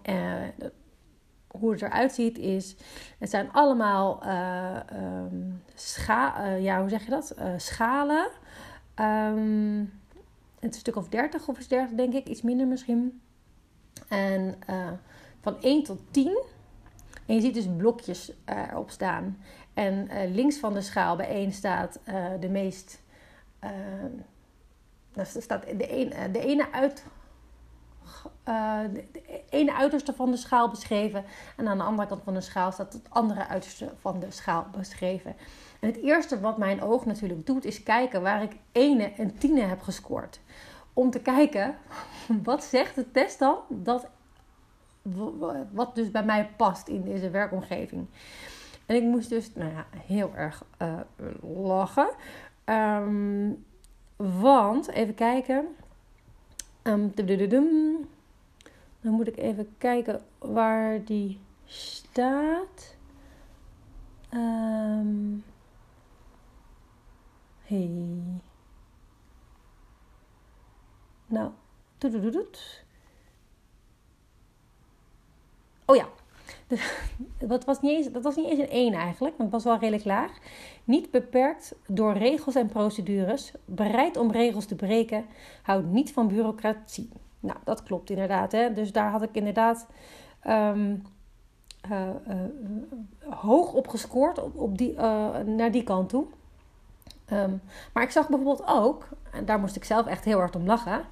hoe 1.47 1.71
het 1.71 1.81
eruit 1.81 2.13
ziet 2.13 2.37
is, 2.37 2.75
het 3.17 3.29
zijn 3.29 3.51
allemaal 3.51 4.23
um, 4.27 5.63
scha 5.73 6.45
ja, 6.45 6.79
hoe 6.79 6.89
zeg 6.89 7.03
je 7.03 7.09
dat? 7.09 7.35
schalen. 7.57 8.29
Um, 8.99 10.01
een 10.63 10.79
stuk 10.79 10.95
of 10.95 11.09
30 11.09 11.47
of 11.47 11.57
is 11.59 11.67
30 11.67 11.95
denk 11.95 12.13
ik, 12.13 12.27
iets 12.27 12.41
minder 12.41 12.67
misschien. 12.67 13.21
En 14.07 14.55
van 15.41 15.61
1 15.61 15.83
tot 15.83 15.99
10. 16.11 16.43
En 17.25 17.35
je 17.35 17.41
ziet 17.41 17.53
dus 17.53 17.67
blokjes 17.77 18.31
uh, 18.49 18.71
erop 18.71 18.89
staan. 18.89 19.37
En 19.73 20.07
uh, 20.11 20.35
links 20.35 20.57
van 20.57 20.73
de 20.73 20.81
schaal 20.81 21.15
bij 21.15 21.27
1 21.27 21.51
staat 21.51 21.99
uh, 22.05 22.25
de 22.39 22.49
meest. 22.49 23.01
daar 25.13 25.25
staat 25.25 25.63
de, 25.77 25.91
een, 25.99 26.31
de 26.31 26.39
ene 26.39 26.71
uit. 26.71 27.05
De 28.93 29.03
ene 29.49 29.73
uiterste 29.73 30.13
van 30.13 30.31
de 30.31 30.37
schaal 30.37 30.69
beschreven. 30.69 31.23
En 31.57 31.67
aan 31.67 31.77
de 31.77 31.83
andere 31.83 32.07
kant 32.07 32.21
van 32.23 32.33
de 32.33 32.41
schaal 32.41 32.71
staat 32.71 32.93
het 32.93 33.09
andere 33.09 33.47
uiterste 33.47 33.91
van 33.99 34.19
de 34.19 34.31
schaal 34.31 34.67
beschreven. 34.77 35.35
En 35.79 35.87
het 35.87 36.01
eerste 36.01 36.39
wat 36.39 36.57
mijn 36.57 36.81
oog 36.81 37.05
natuurlijk 37.05 37.45
doet, 37.45 37.65
is 37.65 37.83
kijken 37.83 38.21
waar 38.21 38.41
ik 38.41 38.55
ene 38.71 39.11
en 39.17 39.37
tiende 39.37 39.61
heb 39.61 39.81
gescoord. 39.81 40.39
Om 40.93 41.09
te 41.09 41.19
kijken, 41.19 41.75
wat 42.43 42.63
zegt 42.63 42.95
de 42.95 43.11
test 43.11 43.39
dan 43.39 43.57
dat 43.69 44.07
wat 45.71 45.95
dus 45.95 46.11
bij 46.11 46.23
mij 46.23 46.49
past 46.57 46.87
in 46.87 47.03
deze 47.03 47.29
werkomgeving. 47.29 48.07
En 48.85 48.95
ik 48.95 49.03
moest 49.03 49.29
dus 49.29 49.53
nou 49.55 49.71
ja, 49.71 49.85
heel 49.97 50.31
erg 50.35 50.63
uh, 50.81 50.99
lachen. 51.65 52.09
Um, 52.65 53.65
want, 54.15 54.89
even 54.89 55.15
kijken. 55.15 55.67
Um, 56.83 57.11
dan 59.01 59.13
moet 59.13 59.27
ik 59.27 59.37
even 59.37 59.75
kijken 59.77 60.21
waar 60.37 61.03
die 61.03 61.39
staat. 61.65 62.95
Um, 64.33 65.43
Hey. 67.63 68.41
Nou. 71.25 71.51
Oh 75.85 75.95
ja, 75.95 76.07
dat 77.47 77.65
was, 77.65 77.81
niet 77.81 77.91
eens, 77.91 78.11
dat 78.11 78.23
was 78.23 78.35
niet 78.35 78.49
eens 78.49 78.59
een 78.59 78.69
1 78.69 78.93
eigenlijk, 78.93 79.37
want 79.37 79.51
het 79.53 79.63
was 79.63 79.63
wel 79.63 79.79
redelijk 79.79 80.05
laag. 80.05 80.31
Niet 80.83 81.11
beperkt 81.11 81.75
door 81.87 82.13
regels 82.13 82.55
en 82.55 82.67
procedures, 82.67 83.51
bereid 83.65 84.17
om 84.17 84.31
regels 84.31 84.65
te 84.65 84.75
breken, 84.75 85.25
houdt 85.61 85.85
niet 85.87 86.11
van 86.13 86.27
bureaucratie. 86.27 87.09
Nou, 87.39 87.57
dat 87.63 87.83
klopt 87.83 88.09
inderdaad. 88.09 88.51
Hè? 88.51 88.73
Dus 88.73 88.91
daar 88.91 89.11
had 89.11 89.21
ik 89.21 89.35
inderdaad 89.35 89.87
um, 90.47 91.03
uh, 91.91 92.09
uh, 92.27 92.35
hoog 93.29 93.73
op 93.73 93.87
gescoord 93.87 94.43
op, 94.43 94.57
op 94.57 94.77
die, 94.77 94.93
uh, 94.93 95.37
naar 95.45 95.71
die 95.71 95.83
kant 95.83 96.09
toe. 96.09 96.25
Um, 97.31 97.61
maar 97.93 98.03
ik 98.03 98.11
zag 98.11 98.29
bijvoorbeeld 98.29 98.67
ook, 98.67 99.07
en 99.31 99.45
daar 99.45 99.59
moest 99.59 99.75
ik 99.75 99.83
zelf 99.83 100.05
echt 100.05 100.25
heel 100.25 100.37
hard 100.37 100.55
om 100.55 100.65
lachen. 100.65 101.05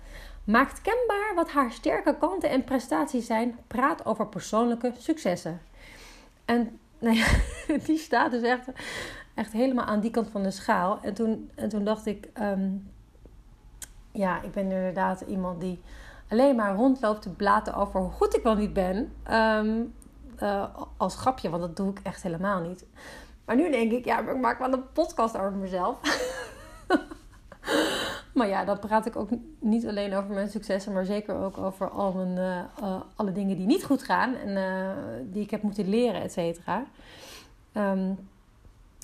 Maakt 0.43 0.82
kenbaar 0.82 1.32
wat 1.36 1.51
haar 1.51 1.71
sterke 1.71 2.17
kanten 2.17 2.49
en 2.49 2.63
prestaties 2.63 3.25
zijn. 3.25 3.60
Praat 3.67 4.06
over 4.06 4.27
persoonlijke 4.27 4.93
successen. 4.97 5.62
En 6.45 6.80
nou 6.99 7.15
ja, 7.15 7.27
die 7.86 7.97
staat 7.97 8.32
dus 8.32 8.41
echt, 8.41 8.67
echt 9.34 9.51
helemaal 9.51 9.86
aan 9.86 9.99
die 9.99 10.12
kant 10.12 10.30
van 10.30 10.43
de 10.43 10.51
schaal. 10.51 10.99
En 11.01 11.13
toen, 11.13 11.51
en 11.56 11.69
toen 11.69 11.84
dacht 11.84 12.06
ik, 12.06 12.30
um, 12.41 12.91
ja, 14.12 14.41
ik 14.41 14.51
ben 14.51 14.63
inderdaad 14.63 15.21
iemand 15.21 15.62
die 15.62 15.82
alleen 16.30 16.56
maar 16.56 16.75
rondloopt 16.75 17.21
te 17.21 17.30
blaten 17.30 17.73
over 17.73 17.99
hoe 17.99 18.12
goed 18.12 18.36
ik 18.36 18.43
wel 18.43 18.56
niet 18.56 18.73
ben. 18.73 19.13
Um, 19.32 19.93
uh, 20.41 20.65
als 20.97 21.15
grapje, 21.15 21.49
want 21.49 21.62
dat 21.62 21.75
doe 21.75 21.89
ik 21.89 21.99
echt 22.04 22.23
helemaal 22.23 22.62
niet. 22.62 22.86
Maar 23.45 23.56
nu 23.56 23.71
denk 23.71 23.91
ik, 23.91 24.06
ja, 24.06 24.19
ik 24.19 24.38
maak 24.38 24.60
wel 24.60 24.73
een 24.73 24.91
podcast 24.91 25.38
over 25.38 25.51
mezelf. 25.51 25.97
maar 28.34 28.48
ja, 28.48 28.65
dan 28.65 28.80
praat 28.80 29.06
ik 29.06 29.15
ook 29.15 29.30
niet 29.60 29.88
alleen 29.88 30.15
over 30.15 30.34
mijn 30.34 30.50
successen, 30.50 30.94
maar 30.94 31.06
zeker 31.06 31.36
ook 31.36 31.58
over 31.58 31.89
al 31.89 32.12
mijn, 32.12 32.38
uh, 32.38 32.88
uh, 32.88 33.02
alle 33.15 33.32
dingen 33.32 33.58
die 33.58 33.65
niet 33.65 33.84
goed 33.84 34.04
gaan 34.04 34.36
en 34.36 34.50
uh, 34.50 34.89
die 35.24 35.44
ik 35.44 35.52
heb 35.52 35.62
moeten 35.62 35.89
leren, 35.89 36.22
et 36.22 36.32
cetera. 36.32 36.84
Um, 37.74 38.30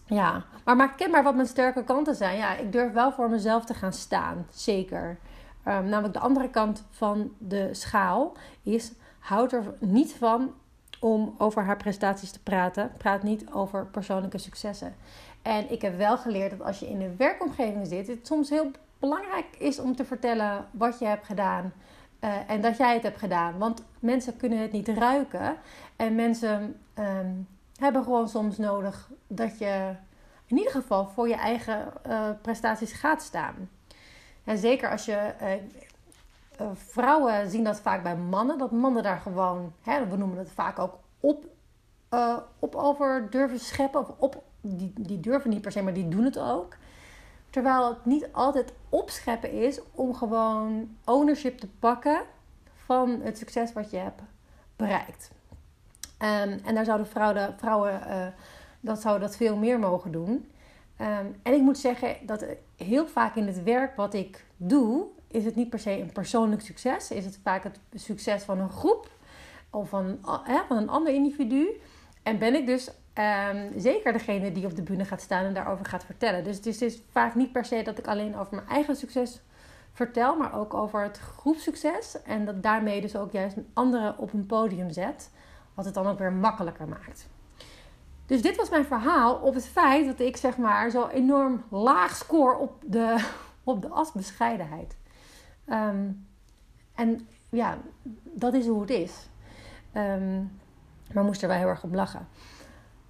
ja, 0.05 0.43
maar 0.65 0.75
maak 0.75 0.97
kenbaar 0.97 1.23
wat 1.23 1.35
mijn 1.35 1.47
sterke 1.47 1.83
kanten 1.83 2.15
zijn. 2.15 2.37
Ja, 2.37 2.55
ik 2.55 2.71
durf 2.71 2.93
wel 2.93 3.11
voor 3.11 3.29
mezelf 3.29 3.65
te 3.65 3.73
gaan 3.73 3.93
staan, 3.93 4.47
zeker. 4.49 5.17
Um, 5.67 5.89
namelijk 5.89 6.13
de 6.13 6.19
andere 6.19 6.49
kant 6.49 6.83
van 6.89 7.31
de 7.37 7.73
schaal 7.73 8.33
is: 8.63 8.91
houd 9.19 9.51
er 9.51 9.63
niet 9.79 10.13
van 10.13 10.53
om 10.99 11.35
over 11.37 11.63
haar 11.63 11.77
prestaties 11.77 12.31
te 12.31 12.43
praten. 12.43 12.91
Praat 12.97 13.23
niet 13.23 13.51
over 13.51 13.85
persoonlijke 13.85 14.37
successen. 14.37 14.95
En 15.41 15.71
ik 15.71 15.81
heb 15.81 15.97
wel 15.97 16.17
geleerd 16.17 16.51
dat 16.51 16.61
als 16.61 16.79
je 16.79 16.89
in 16.89 17.01
een 17.01 17.15
werkomgeving 17.17 17.87
zit, 17.87 18.07
het 18.07 18.27
soms 18.27 18.49
heel 18.49 18.71
belangrijk 18.99 19.45
is 19.57 19.79
om 19.79 19.95
te 19.95 20.05
vertellen 20.05 20.67
wat 20.71 20.99
je 20.99 21.05
hebt 21.05 21.25
gedaan. 21.25 21.73
Uh, 22.23 22.49
en 22.49 22.61
dat 22.61 22.77
jij 22.77 22.93
het 22.93 23.03
hebt 23.03 23.17
gedaan. 23.17 23.57
Want 23.57 23.83
mensen 23.99 24.37
kunnen 24.37 24.59
het 24.59 24.71
niet 24.71 24.87
ruiken. 24.87 25.57
En 25.95 26.15
mensen 26.15 26.81
um, 26.99 27.47
hebben 27.75 28.03
gewoon 28.03 28.29
soms 28.29 28.57
nodig 28.57 29.09
dat 29.27 29.57
je 29.57 29.95
in 30.45 30.57
ieder 30.57 30.71
geval 30.71 31.05
voor 31.05 31.27
je 31.27 31.35
eigen 31.35 31.93
uh, 32.07 32.29
prestaties 32.41 32.91
gaat 32.91 33.21
staan. 33.21 33.69
En 34.43 34.57
zeker 34.57 34.91
als 34.91 35.05
je. 35.05 35.33
Uh, 35.41 36.67
vrouwen 36.73 37.49
zien 37.49 37.63
dat 37.63 37.79
vaak 37.79 38.03
bij 38.03 38.15
mannen, 38.15 38.57
dat 38.57 38.71
mannen 38.71 39.03
daar 39.03 39.19
gewoon, 39.19 39.73
hè, 39.81 40.07
we 40.07 40.17
noemen 40.17 40.37
het 40.37 40.51
vaak 40.51 40.79
ook 40.79 40.97
op, 41.19 41.45
op 42.59 42.75
over 42.75 43.27
durven 43.29 43.59
scheppen. 43.59 43.99
Of 43.99 44.09
op, 44.17 44.43
die, 44.61 44.93
die 44.95 45.19
durven 45.19 45.49
niet 45.49 45.61
per 45.61 45.71
se, 45.71 45.81
maar 45.81 45.93
die 45.93 46.07
doen 46.07 46.23
het 46.23 46.39
ook. 46.39 46.77
Terwijl 47.57 47.87
het 47.87 48.05
niet 48.05 48.27
altijd 48.31 48.73
opscheppen 48.89 49.51
is 49.51 49.79
om 49.91 50.15
gewoon 50.15 50.89
ownership 51.05 51.57
te 51.57 51.67
pakken 51.67 52.21
van 52.85 53.19
het 53.21 53.37
succes 53.37 53.73
wat 53.73 53.91
je 53.91 53.97
hebt 53.97 54.21
bereikt. 54.75 55.31
Um, 56.01 56.59
en 56.63 56.75
daar 56.75 56.85
zouden 56.85 57.07
vrouwen, 57.07 57.55
vrouwen 57.57 58.01
uh, 58.07 58.27
dat 58.79 59.01
zouden 59.01 59.27
dat 59.27 59.37
veel 59.37 59.55
meer 59.55 59.79
mogen 59.79 60.11
doen. 60.11 60.51
Um, 61.01 61.35
en 61.43 61.53
ik 61.53 61.61
moet 61.61 61.77
zeggen 61.77 62.15
dat 62.25 62.45
heel 62.75 63.07
vaak 63.07 63.35
in 63.35 63.47
het 63.47 63.63
werk 63.63 63.95
wat 63.95 64.13
ik 64.13 64.45
doe, 64.57 65.05
is 65.27 65.45
het 65.45 65.55
niet 65.55 65.69
per 65.69 65.79
se 65.79 65.99
een 65.99 66.11
persoonlijk 66.11 66.61
succes. 66.61 67.11
Is 67.11 67.25
het 67.25 67.39
vaak 67.43 67.63
het 67.63 67.79
succes 67.93 68.43
van 68.43 68.59
een 68.59 68.71
groep 68.71 69.09
of 69.69 69.89
van, 69.89 70.19
hè, 70.43 70.59
van 70.67 70.77
een 70.77 70.89
ander 70.89 71.13
individu. 71.13 71.81
En 72.23 72.39
ben 72.39 72.55
ik 72.55 72.65
dus 72.65 72.89
um, 73.17 73.79
zeker 73.79 74.13
degene 74.13 74.51
die 74.51 74.65
op 74.65 74.75
de 74.75 74.81
bühne 74.81 75.05
gaat 75.05 75.21
staan 75.21 75.45
en 75.45 75.53
daarover 75.53 75.85
gaat 75.85 76.05
vertellen. 76.05 76.43
Dus 76.43 76.55
het 76.55 76.65
is, 76.65 76.81
is 76.81 77.01
vaak 77.11 77.35
niet 77.35 77.51
per 77.51 77.65
se 77.65 77.81
dat 77.81 77.97
ik 77.97 78.07
alleen 78.07 78.37
over 78.37 78.55
mijn 78.55 78.67
eigen 78.67 78.95
succes 78.95 79.41
vertel, 79.93 80.35
maar 80.35 80.53
ook 80.53 80.73
over 80.73 81.03
het 81.03 81.17
groepsucces. 81.17 82.21
En 82.21 82.45
dat 82.45 82.63
daarmee 82.63 83.01
dus 83.01 83.15
ook 83.15 83.31
juist 83.31 83.55
anderen 83.73 84.17
op 84.17 84.33
een 84.33 84.45
podium 84.45 84.91
zet. 84.91 85.31
Wat 85.73 85.85
het 85.85 85.93
dan 85.93 86.07
ook 86.07 86.19
weer 86.19 86.33
makkelijker 86.33 86.87
maakt. 86.87 87.29
Dus 88.25 88.41
dit 88.41 88.55
was 88.55 88.69
mijn 88.69 88.85
verhaal 88.85 89.35
op 89.35 89.53
het 89.53 89.67
feit 89.67 90.05
dat 90.05 90.19
ik 90.19 90.37
zeg 90.37 90.57
maar 90.57 90.89
zo 90.89 91.07
enorm 91.07 91.63
laag 91.69 92.15
score 92.15 92.57
op 92.57 92.83
de, 92.85 93.25
op 93.63 93.81
de 93.81 93.89
asbescheidenheid. 93.89 94.97
Um, 95.69 96.27
en 96.95 97.27
ja, 97.49 97.77
dat 98.23 98.53
is 98.53 98.67
hoe 98.67 98.81
het 98.81 98.89
is. 98.89 99.29
Um, 99.93 100.59
maar 101.13 101.23
moest 101.23 101.41
er 101.41 101.47
wel 101.47 101.57
heel 101.57 101.67
erg 101.67 101.83
op 101.83 101.93
lachen. 101.93 102.27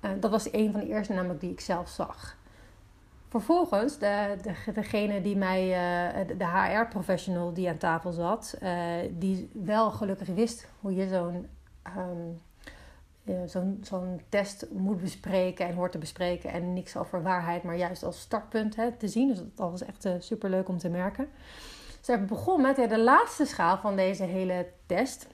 Uh, 0.01 0.11
dat 0.19 0.31
was 0.31 0.53
een 0.53 0.71
van 0.71 0.79
de 0.79 0.87
eerste 0.87 1.13
namelijk 1.13 1.39
die 1.39 1.51
ik 1.51 1.59
zelf 1.59 1.89
zag. 1.89 2.37
Vervolgens, 3.29 3.97
de, 3.97 4.37
de, 4.41 4.71
degene 4.73 5.21
die 5.21 5.37
mij, 5.37 5.63
uh, 5.63 6.37
de 6.37 6.45
HR-professional 6.45 7.53
die 7.53 7.69
aan 7.69 7.77
tafel 7.77 8.11
zat, 8.11 8.57
uh, 8.63 8.71
die 9.11 9.49
wel 9.53 9.91
gelukkig 9.91 10.27
wist 10.27 10.67
hoe 10.79 10.95
je 10.95 11.07
zo'n 11.07 11.47
um, 11.97 12.41
zo'n 13.45 13.79
zo'n 13.81 14.21
test 14.29 14.65
moet 14.71 15.01
bespreken 15.01 15.67
en 15.67 15.75
hoort 15.75 15.91
te 15.91 15.97
bespreken. 15.97 16.51
En 16.51 16.73
niks 16.73 16.97
over 16.97 17.23
waarheid, 17.23 17.63
maar 17.63 17.77
juist 17.77 18.03
als 18.03 18.19
startpunt 18.19 18.75
hè, 18.75 18.91
te 18.91 19.07
zien. 19.07 19.27
Dus 19.27 19.37
dat 19.55 19.71
was 19.71 19.83
echt 19.85 20.07
super 20.19 20.49
leuk 20.49 20.69
om 20.69 20.77
te 20.77 20.89
merken. 20.89 21.29
Ze 22.01 22.17
begon 22.17 22.61
met 22.61 22.77
ja, 22.77 22.87
de 22.87 22.99
laatste 22.99 23.45
schaal 23.45 23.77
van 23.77 23.95
deze 23.95 24.23
hele 24.23 24.67
test. 24.85 25.27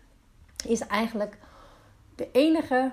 Is 0.67 0.87
eigenlijk 0.87 1.37
de 2.15 2.31
enige, 2.31 2.91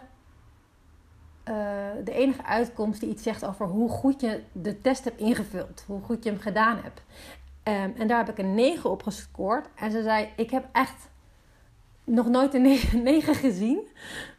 uh, 1.51 1.57
de 2.05 2.13
enige 2.13 2.45
uitkomst 2.45 3.01
die 3.01 3.09
iets 3.09 3.23
zegt 3.23 3.45
over 3.45 3.67
hoe 3.67 3.89
goed 3.89 4.21
je 4.21 4.41
de 4.53 4.81
test 4.81 5.05
hebt 5.05 5.21
ingevuld. 5.21 5.85
Hoe 5.87 6.01
goed 6.03 6.25
je 6.25 6.31
hem 6.31 6.41
gedaan 6.41 6.77
hebt. 6.83 7.03
Um, 7.65 7.95
en 7.97 8.09
daar 8.09 8.19
heb 8.19 8.29
ik 8.29 8.39
een 8.39 8.55
9 8.55 8.91
op 8.91 9.03
gescoord. 9.03 9.69
En 9.75 9.91
ze 9.91 10.03
zei: 10.03 10.29
Ik 10.37 10.51
heb 10.51 10.65
echt 10.73 11.09
nog 12.05 12.29
nooit 12.29 12.55
een 12.55 12.79
9 13.03 13.35
gezien. 13.45 13.89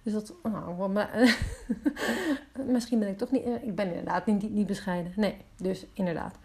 Dus 0.03 0.13
dat, 0.13 0.33
nou, 0.43 0.91
misschien 2.65 2.99
ben 2.99 3.07
ik 3.07 3.17
toch 3.17 3.31
niet, 3.31 3.45
ik 3.61 3.75
ben 3.75 3.87
inderdaad 3.87 4.25
niet, 4.25 4.49
niet 4.49 4.67
bescheiden. 4.67 5.13
Nee, 5.15 5.37
dus 5.57 5.85
inderdaad. 5.93 6.35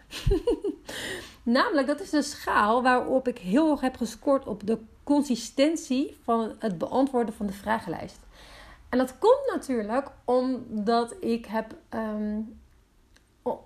Namelijk, 1.43 1.87
dat 1.87 2.01
is 2.01 2.09
de 2.09 2.21
schaal 2.21 2.83
waarop 2.83 3.27
ik 3.27 3.37
heel 3.37 3.67
hoog 3.67 3.81
heb 3.81 3.95
gescoord 3.95 4.45
op 4.45 4.67
de 4.67 4.79
consistentie 5.03 6.17
van 6.23 6.55
het 6.59 6.77
beantwoorden 6.77 7.33
van 7.33 7.45
de 7.45 7.53
vragenlijst. 7.53 8.19
En 8.89 8.97
dat 8.97 9.17
komt 9.17 9.51
natuurlijk 9.53 10.11
omdat 10.25 11.15
ik 11.19 11.45
heb. 11.45 11.75
Oh, 13.41 13.59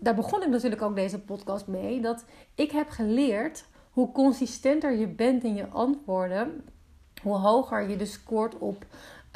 daar 0.00 0.14
begon 0.14 0.42
ik 0.42 0.48
natuurlijk 0.48 0.82
ook 0.82 0.94
deze 0.94 1.20
podcast 1.20 1.66
mee. 1.66 2.00
Dat 2.00 2.24
ik 2.54 2.70
heb 2.70 2.88
geleerd 2.88 3.64
hoe 3.90 4.12
consistenter 4.12 4.92
je 4.92 5.06
bent 5.06 5.44
in 5.44 5.54
je 5.54 5.68
antwoorden, 5.68 6.64
hoe 7.22 7.36
hoger 7.36 7.88
je 7.88 7.96
dus 7.96 8.12
scoort 8.12 8.58
op. 8.58 8.84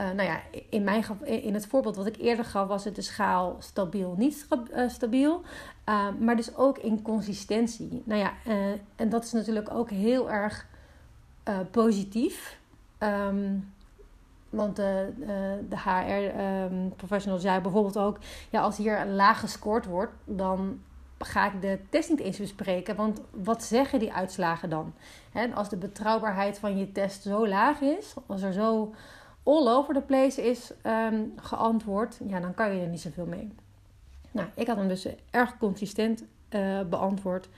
Uh, 0.01 0.11
nou 0.11 0.29
ja, 0.29 0.41
in, 0.69 0.85
mijn, 0.85 1.05
in 1.25 1.55
het 1.55 1.67
voorbeeld 1.67 1.97
wat 1.97 2.07
ik 2.07 2.17
eerder 2.17 2.45
gaf, 2.45 2.69
was 2.69 2.85
het 2.85 2.95
de 2.95 3.03
schaal 3.03 3.57
stabiel, 3.59 4.15
niet 4.19 4.47
uh, 4.71 4.89
stabiel. 4.89 5.43
Uh, 5.89 6.09
maar 6.19 6.37
dus 6.37 6.57
ook 6.57 6.79
in 6.79 7.03
consistentie. 7.03 8.03
Nou 8.05 8.21
ja, 8.21 8.33
en 8.97 9.09
dat 9.09 9.25
is 9.25 9.33
natuurlijk 9.33 9.71
ook 9.71 9.91
heel 9.91 10.31
erg 10.31 10.67
positief. 11.71 12.59
Um, 12.99 13.74
want 14.55 14.77
de, 14.77 15.13
de 15.69 15.79
HR-professional 15.79 17.37
um, 17.37 17.43
zei 17.43 17.61
bijvoorbeeld 17.61 17.99
ook: 17.99 18.19
ja, 18.51 18.61
als 18.61 18.77
hier 18.77 19.07
laag 19.07 19.41
gescoord 19.41 19.87
wordt, 19.87 20.13
dan 20.25 20.81
ga 21.19 21.53
ik 21.53 21.61
de 21.61 21.79
test 21.91 22.11
niet 22.11 22.21
eens 22.21 22.39
bespreken. 22.39 22.97
Want 22.97 23.21
wat 23.31 23.65
zeggen 23.65 23.99
die 23.99 24.13
uitslagen 24.13 24.71
dan? 24.71 24.95
He, 25.31 25.55
als 25.55 25.69
de 25.69 25.77
betrouwbaarheid 25.77 26.59
van 26.59 26.79
je 26.79 26.93
test 26.93 27.23
zo 27.23 27.49
laag 27.49 27.81
is, 27.81 28.15
als 28.27 28.43
er 28.43 28.53
zo 28.53 28.95
all 29.43 29.69
over 29.69 29.95
the 29.95 30.01
place 30.01 30.43
is 30.43 30.73
um, 30.83 31.33
geantwoord, 31.37 32.21
ja, 32.27 32.41
dan 32.41 32.55
kan 32.55 32.75
je 32.75 32.83
er 32.83 32.89
niet 32.89 33.01
zoveel 33.01 33.27
mee. 33.27 33.53
Nou, 34.31 34.49
ik 34.55 34.67
had 34.67 34.77
hem 34.77 34.89
dus 34.89 35.07
erg 35.31 35.59
consistent 35.59 36.25
uh, 36.51 36.81
beantwoord. 36.81 37.49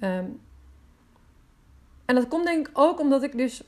Um, 0.00 0.40
en 2.04 2.14
dat 2.14 2.28
komt 2.28 2.44
denk 2.44 2.68
ik 2.68 2.78
ook 2.78 3.00
omdat 3.00 3.22
ik 3.22 3.36
dus 3.36 3.62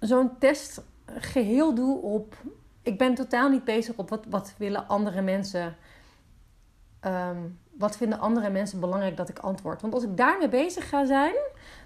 zo'n 0.00 0.38
test 0.38 0.82
geheel 1.16 1.74
doe 1.74 1.98
op. 2.02 2.34
Ik 2.82 2.98
ben 2.98 3.14
totaal 3.14 3.48
niet 3.48 3.64
bezig 3.64 3.96
op 3.96 4.08
wat, 4.10 4.24
wat 4.28 4.54
willen 4.58 4.88
andere 4.88 5.22
mensen 5.22 5.76
um, 7.04 7.58
wat 7.78 7.96
vinden 7.96 8.18
andere 8.20 8.50
mensen 8.50 8.80
belangrijk 8.80 9.16
dat 9.16 9.28
ik 9.28 9.38
antwoord? 9.38 9.82
Want 9.82 9.94
als 9.94 10.02
ik 10.02 10.16
daarmee 10.16 10.48
bezig 10.48 10.88
ga 10.88 11.04
zijn, 11.04 11.34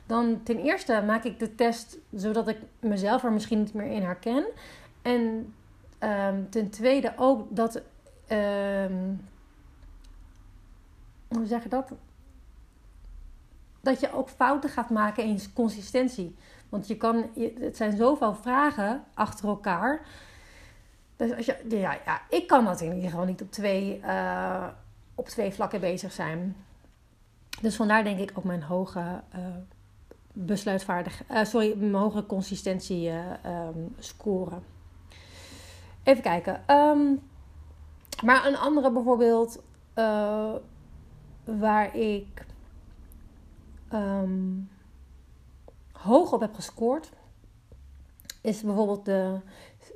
dan 0.06 0.42
ten 0.42 0.58
eerste 0.58 1.02
maak 1.06 1.24
ik 1.24 1.38
de 1.38 1.54
test 1.54 1.98
zodat 2.12 2.48
ik 2.48 2.58
mezelf 2.80 3.24
er 3.24 3.32
misschien 3.32 3.58
niet 3.58 3.74
meer 3.74 3.90
in 3.90 4.02
herken. 4.02 4.44
En 5.02 5.54
um, 6.00 6.50
ten 6.50 6.70
tweede 6.70 7.12
ook 7.16 7.56
dat. 7.56 7.82
Um, 8.28 9.28
hoe 11.28 11.46
zeg 11.46 11.62
je 11.62 11.68
dat? 11.68 11.92
Dat 13.80 14.00
je 14.00 14.12
ook 14.12 14.28
fouten 14.28 14.70
gaat 14.70 14.90
maken 14.90 15.24
in 15.24 15.40
consistentie. 15.54 16.36
Want 16.72 16.86
je 16.86 16.96
kan, 16.96 17.30
het 17.60 17.76
zijn 17.76 17.96
zoveel 17.96 18.34
vragen 18.34 19.04
achter 19.14 19.48
elkaar. 19.48 20.06
Dus 21.16 21.36
als 21.36 21.46
je, 21.46 21.64
ja, 21.68 21.98
ja, 22.04 22.22
ik 22.28 22.46
kan 22.46 22.64
dat 22.64 22.80
in 22.80 22.94
ieder 22.94 23.10
geval 23.10 23.24
niet 23.24 23.42
op 23.42 23.50
twee, 23.50 24.00
uh, 24.04 24.66
op 25.14 25.28
twee 25.28 25.52
vlakken 25.52 25.80
bezig 25.80 26.12
zijn. 26.12 26.56
Dus 27.60 27.76
vandaar 27.76 28.04
denk 28.04 28.18
ik 28.18 28.32
ook 28.34 28.44
mijn 28.44 28.62
hoge 28.62 29.00
uh, 29.00 29.46
besluitvaardig, 30.32 31.22
uh, 31.30 31.44
sorry, 31.44 31.76
mijn 31.76 31.94
hoge 31.94 32.26
consistentie 32.26 33.10
um, 33.10 33.94
scoren. 33.98 34.64
Even 36.02 36.22
kijken. 36.22 36.62
Um, 36.76 37.22
maar 38.24 38.46
een 38.46 38.56
andere 38.56 38.92
bijvoorbeeld 38.92 39.62
waar 41.44 41.96
ik 41.96 42.44
um, 43.92 44.70
hoog 46.02 46.32
op 46.32 46.40
heb 46.40 46.54
gescoord, 46.54 47.10
is 48.40 48.62
bijvoorbeeld 48.62 49.04
de 49.04 49.38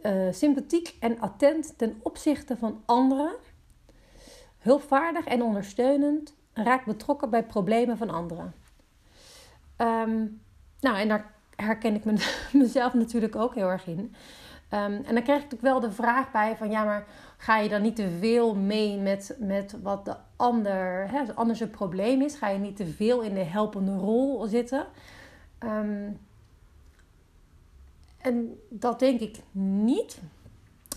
uh, 0.03 0.33
sympathiek 0.33 0.97
en 1.01 1.21
attent 1.21 1.79
ten 1.79 2.01
opzichte 2.03 2.57
van 2.57 2.83
anderen, 2.85 3.33
hulpvaardig 4.59 5.25
en 5.25 5.43
ondersteunend, 5.43 6.35
raakt 6.53 6.87
betrokken 6.87 7.31
bij 7.31 7.45
problemen 7.45 7.97
van 7.97 8.11
anderen. 8.11 8.55
Um, 9.79 10.41
nou, 10.81 10.97
en 10.97 11.09
daar 11.09 11.35
herken 11.57 11.95
ik 11.95 12.05
me, 12.05 12.15
mezelf 12.53 12.95
natuurlijk 12.95 13.37
ook 13.37 13.55
heel 13.55 13.69
erg 13.69 13.87
in. 13.87 13.99
Um, 13.99 14.11
en 14.71 15.15
dan 15.15 15.23
krijg 15.23 15.43
ik 15.43 15.51
natuurlijk 15.51 15.63
wel 15.63 15.81
de 15.81 15.91
vraag 15.91 16.31
bij 16.31 16.57
van 16.57 16.71
ja, 16.71 16.85
maar 16.85 17.07
ga 17.37 17.59
je 17.59 17.69
dan 17.69 17.83
niet 17.83 17.97
te 17.97 18.17
veel 18.21 18.55
mee 18.55 18.99
met, 18.99 19.37
met 19.39 19.77
wat 19.83 20.05
de 20.05 20.17
ander, 20.37 21.11
hè, 21.11 21.35
anders 21.35 21.61
een 21.61 21.71
probleem 21.71 22.23
is? 22.23 22.35
Ga 22.35 22.49
je 22.49 22.59
niet 22.59 22.77
te 22.77 22.87
veel 22.87 23.21
in 23.21 23.35
de 23.35 23.45
helpende 23.45 23.97
rol 23.97 24.47
zitten? 24.47 24.87
Um, 25.65 26.19
en 28.27 28.61
dat 28.69 28.99
denk 28.99 29.21
ik 29.21 29.37
niet. 29.53 30.21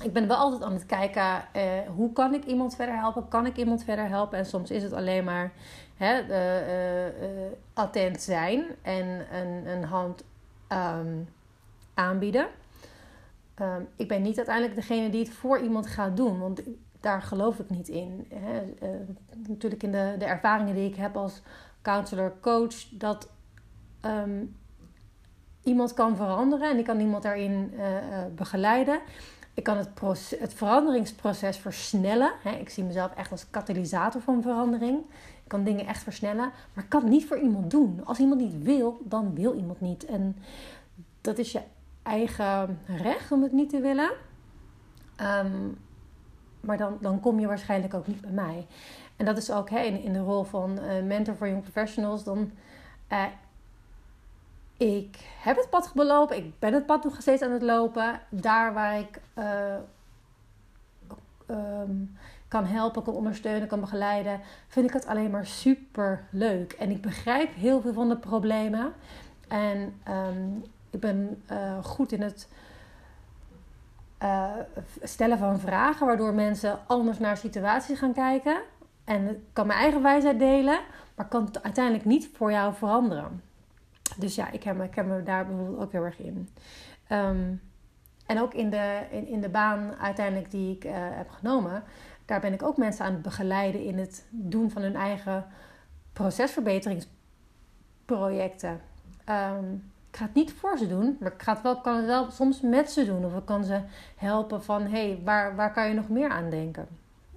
Ik 0.02 0.14
ben 0.14 0.28
wel 0.28 0.38
altijd 0.38 0.64
aan 0.64 0.74
het 0.74 0.86
kijken, 0.86 1.54
eh, 1.54 1.64
hoe 1.96 2.14
kan 2.14 2.34
ik 2.34 2.46
iemand 2.46 2.76
verder 2.76 2.96
helpen? 2.98 3.28
Kan 3.28 3.46
ik 3.46 3.58
iemand 3.58 3.84
verder 3.84 4.08
helpen? 4.08 4.38
En 4.38 4.46
soms 4.46 4.72
is 4.72 4.84
het 4.84 4.94
alleen 4.94 5.24
maar 5.24 5.52
hè, 5.96 6.24
uh, 6.24 7.08
uh, 7.08 7.52
attent 7.74 8.22
zijn 8.22 8.66
en 8.82 9.36
een, 9.36 9.68
een 9.68 9.84
hand 9.84 10.24
um, 10.72 11.30
aanbieden. 11.94 12.48
Um, 13.62 13.88
ik 13.96 14.08
ben 14.08 14.22
niet 14.22 14.38
uiteindelijk 14.38 14.76
degene 14.76 15.10
die 15.10 15.24
het 15.24 15.34
voor 15.34 15.60
iemand 15.60 15.88
gaat 15.88 16.18
doen, 16.18 16.40
want 16.40 16.62
daar 17.00 17.22
geloof 17.22 17.60
ik 17.60 17.70
niet 17.70 17.88
in. 17.88 18.28
Hè. 18.34 18.62
natuurlijk 19.48 19.84
in 19.84 19.92
de, 19.92 20.16
de 20.18 20.26
ervaringen 20.26 20.76
die 20.76 20.90
ik 20.90 20.96
heb 20.96 21.18
als 21.18 21.42
counselor, 21.82 22.34
coach, 22.42 22.90
dat 22.92 23.30
um, 24.06 24.56
iemand 25.64 25.94
kan 25.94 26.16
veranderen 26.16 26.70
en 26.70 26.78
ik 26.78 26.86
kan 26.86 27.00
iemand 27.00 27.24
daarin 27.24 27.74
uh, 27.74 27.86
begeleiden. 28.36 29.00
Ik 29.54 29.64
kan 29.64 29.78
het, 29.78 29.90
het 30.40 30.54
veranderingsproces 30.54 31.58
versnellen. 31.58 32.32
Hè. 32.44 32.52
Ik 32.52 32.70
zie 32.70 32.84
mezelf 32.84 33.14
echt 33.16 33.32
als 33.32 33.50
katalysator 33.50 34.22
van 34.22 34.42
verandering. 34.42 35.00
Ik 35.44 35.48
kan 35.48 35.64
dingen 35.64 35.86
echt 35.86 36.04
versnellen, 36.04 36.52
maar 36.74 36.84
ik 36.84 36.90
kan 36.90 37.02
het 37.02 37.10
niet 37.10 37.26
voor 37.26 37.40
iemand 37.40 37.72
doen. 37.72 38.02
Als 38.06 38.20
iemand 38.20 38.42
niet 38.42 38.64
wil, 38.64 39.02
dan 39.04 39.36
wil 39.36 39.54
iemand 39.54 39.82
niet. 39.82 40.06
En 40.06 40.38
dat 41.22 41.38
is 41.38 41.52
je 41.52 41.62
eigen 42.04 42.80
recht 42.86 43.32
om 43.32 43.44
het 43.44 43.52
niet 43.52 43.70
te 43.70 43.80
willen. 43.80 44.12
Um, 45.22 45.78
maar 46.60 46.78
dan, 46.78 46.98
dan 47.02 47.20
kom 47.20 47.40
je 47.40 47.48
waarschijnlijk 47.48 47.94
ook 47.94 48.08
niet 48.08 48.22
bij 48.22 48.32
mij. 48.32 48.68
En 49.16 49.26
dat 49.26 49.38
is 49.38 49.52
ook 49.52 49.70
hè, 49.70 49.80
in, 49.80 50.02
in 50.02 50.14
de 50.14 50.20
rol 50.20 50.44
van 50.44 50.80
uh, 50.80 51.04
mentor 51.04 51.36
voor 51.36 51.48
young 51.48 51.62
professionals. 51.62 52.24
Dan, 52.24 52.52
ik 54.80 55.20
heb 55.42 55.56
het 55.56 55.70
pad 55.70 55.92
belopen. 55.94 56.38
Ik 56.38 56.60
ben 56.60 56.74
het 56.74 56.86
pad 56.86 57.04
nog 57.04 57.22
steeds 57.22 57.42
aan 57.42 57.52
het 57.52 57.62
lopen. 57.62 58.20
Daar 58.30 58.74
waar 58.74 59.00
ik 59.00 59.22
uh, 59.38 59.76
um, 61.48 62.18
kan 62.48 62.66
helpen, 62.66 63.04
kan 63.04 63.14
ondersteunen, 63.14 63.68
kan 63.68 63.80
begeleiden, 63.80 64.42
vind 64.68 64.86
ik 64.86 64.94
het 64.94 65.06
alleen 65.06 65.32
maar 65.32 65.46
super 65.46 66.24
leuk. 66.32 66.72
En 66.74 66.90
ik 66.90 67.02
begrijp 67.02 67.56
heel 67.56 67.82
veel 67.82 67.94
van 67.94 68.10
de 68.10 68.18
problemen. 68.18 68.94
En 69.48 70.00
um, 70.10 70.64
ik 70.90 71.00
ben 71.00 71.44
uh, 71.52 71.84
goed 71.84 72.12
in 72.12 72.22
het 72.22 72.48
uh, 74.24 74.52
stellen 75.04 75.38
van 75.38 75.60
vragen, 75.60 76.06
waardoor 76.06 76.34
mensen 76.34 76.80
anders 76.88 77.20
naar 77.20 77.38
situaties 77.38 78.00
gaan 78.00 78.14
kijken. 78.14 78.62
En 79.04 79.30
ik 79.30 79.38
kan 79.54 79.68
mijn 79.68 79.80
eigen 79.80 80.02
wijsheid 80.02 80.40
delen, 80.40 80.80
maar 81.16 81.28
kan 81.28 81.46
het 81.46 81.64
uiteindelijk 81.64 82.06
niet 82.06 82.30
voor 82.34 82.52
jou 82.52 82.74
veranderen. 82.74 83.49
Dus 84.20 84.36
ja, 84.36 84.52
ik 84.52 84.64
heb 84.64 84.76
me, 85.06 85.24
daar 85.24 85.46
bijvoorbeeld 85.46 85.80
ook 85.80 85.92
heel 85.92 86.04
erg 86.04 86.20
in. 86.20 86.50
Um, 87.12 87.62
en 88.26 88.42
ook 88.42 88.54
in 88.54 88.70
de, 88.70 89.02
in, 89.12 89.28
in 89.28 89.42
de 89.42 89.50
baan 89.50 89.94
uiteindelijk 90.00 90.52
die 90.52 90.76
ik 90.76 90.86
uh, 90.86 90.92
heb 90.94 91.30
genomen, 91.30 91.84
daar 92.26 92.40
ben 92.40 92.54
ik 92.54 92.64
ook 92.64 92.78
mensen 92.78 93.06
aan 93.06 93.14
het 93.14 93.22
begeleiden 93.22 93.84
in 93.84 93.98
het 93.98 94.26
doen 94.30 94.72
van 94.72 94.82
hun 94.82 94.96
eigen 94.96 95.46
procesverbeteringsprojecten. 96.14 98.82
Um, 99.30 99.92
ik 100.10 100.18
ga 100.18 100.26
het 100.26 100.34
niet 100.34 100.54
voor 100.54 100.78
ze 100.78 100.88
doen, 100.88 101.18
maar 101.20 101.32
ik 101.32 101.44
wel, 101.64 101.82
kan 101.82 101.96
het 101.96 102.06
wel 102.06 102.32
soms 102.32 102.62
met 102.62 102.92
ze 102.92 103.06
doen. 103.06 103.26
Of 103.26 103.36
ik 103.36 103.46
kan 103.46 103.64
ze 103.64 103.82
helpen 104.16 104.64
van, 104.64 104.82
hé, 104.82 104.90
hey, 104.90 105.22
waar, 105.24 105.56
waar 105.56 105.74
kan 105.74 105.88
je 105.88 105.94
nog 105.94 106.10
meer 106.10 106.30
aan 106.30 106.50
denken? 106.50 106.88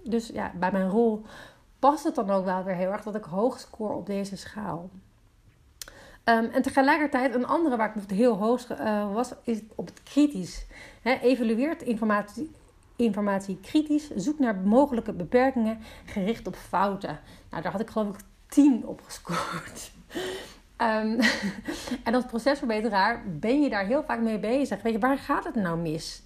Dus 0.04 0.28
ja, 0.28 0.52
bij 0.54 0.72
mijn 0.72 0.88
rol 0.88 1.22
past 1.78 2.04
het 2.04 2.14
dan 2.14 2.30
ook 2.30 2.44
wel 2.44 2.64
weer 2.64 2.74
heel 2.74 2.92
erg 2.92 3.02
dat 3.02 3.14
ik 3.14 3.24
hoog 3.24 3.60
score 3.60 3.94
op 3.94 4.06
deze 4.06 4.36
schaal. 4.36 4.90
Um, 6.24 6.44
en 6.44 6.62
tegelijkertijd, 6.62 7.35
een 7.35 7.46
andere 7.46 7.76
waar 7.76 7.96
ik 7.96 8.11
heel 8.16 8.37
hoog 8.37 8.70
uh, 8.70 9.12
was, 9.12 9.32
is 9.44 9.58
op 9.74 9.87
het 9.87 10.02
kritisch. 10.02 10.66
He, 11.02 11.12
evalueert 11.12 11.82
informatie, 11.82 12.50
informatie 12.96 13.58
kritisch, 13.62 14.11
zoek 14.11 14.38
naar 14.38 14.56
mogelijke 14.56 15.12
beperkingen, 15.12 15.78
gericht 16.04 16.46
op 16.46 16.54
fouten. 16.54 17.20
Nou, 17.50 17.62
daar 17.62 17.72
had 17.72 17.80
ik 17.80 17.90
geloof 17.90 18.08
ik 18.08 18.20
10 18.48 18.87
op 18.87 19.00
gescoord. 19.04 19.90
Um, 20.78 21.18
en 22.04 22.14
als 22.14 22.24
procesverbeteraar 22.24 23.22
ben 23.38 23.62
je 23.62 23.70
daar 23.70 23.87
heel 23.87 24.02
vaak 24.02 24.20
mee 24.20 24.38
bezig. 24.38 24.82
Weet 24.82 24.92
je, 24.92 24.98
waar 24.98 25.18
gaat 25.18 25.44
het 25.44 25.54
nou 25.54 25.78
mis? 25.78 26.22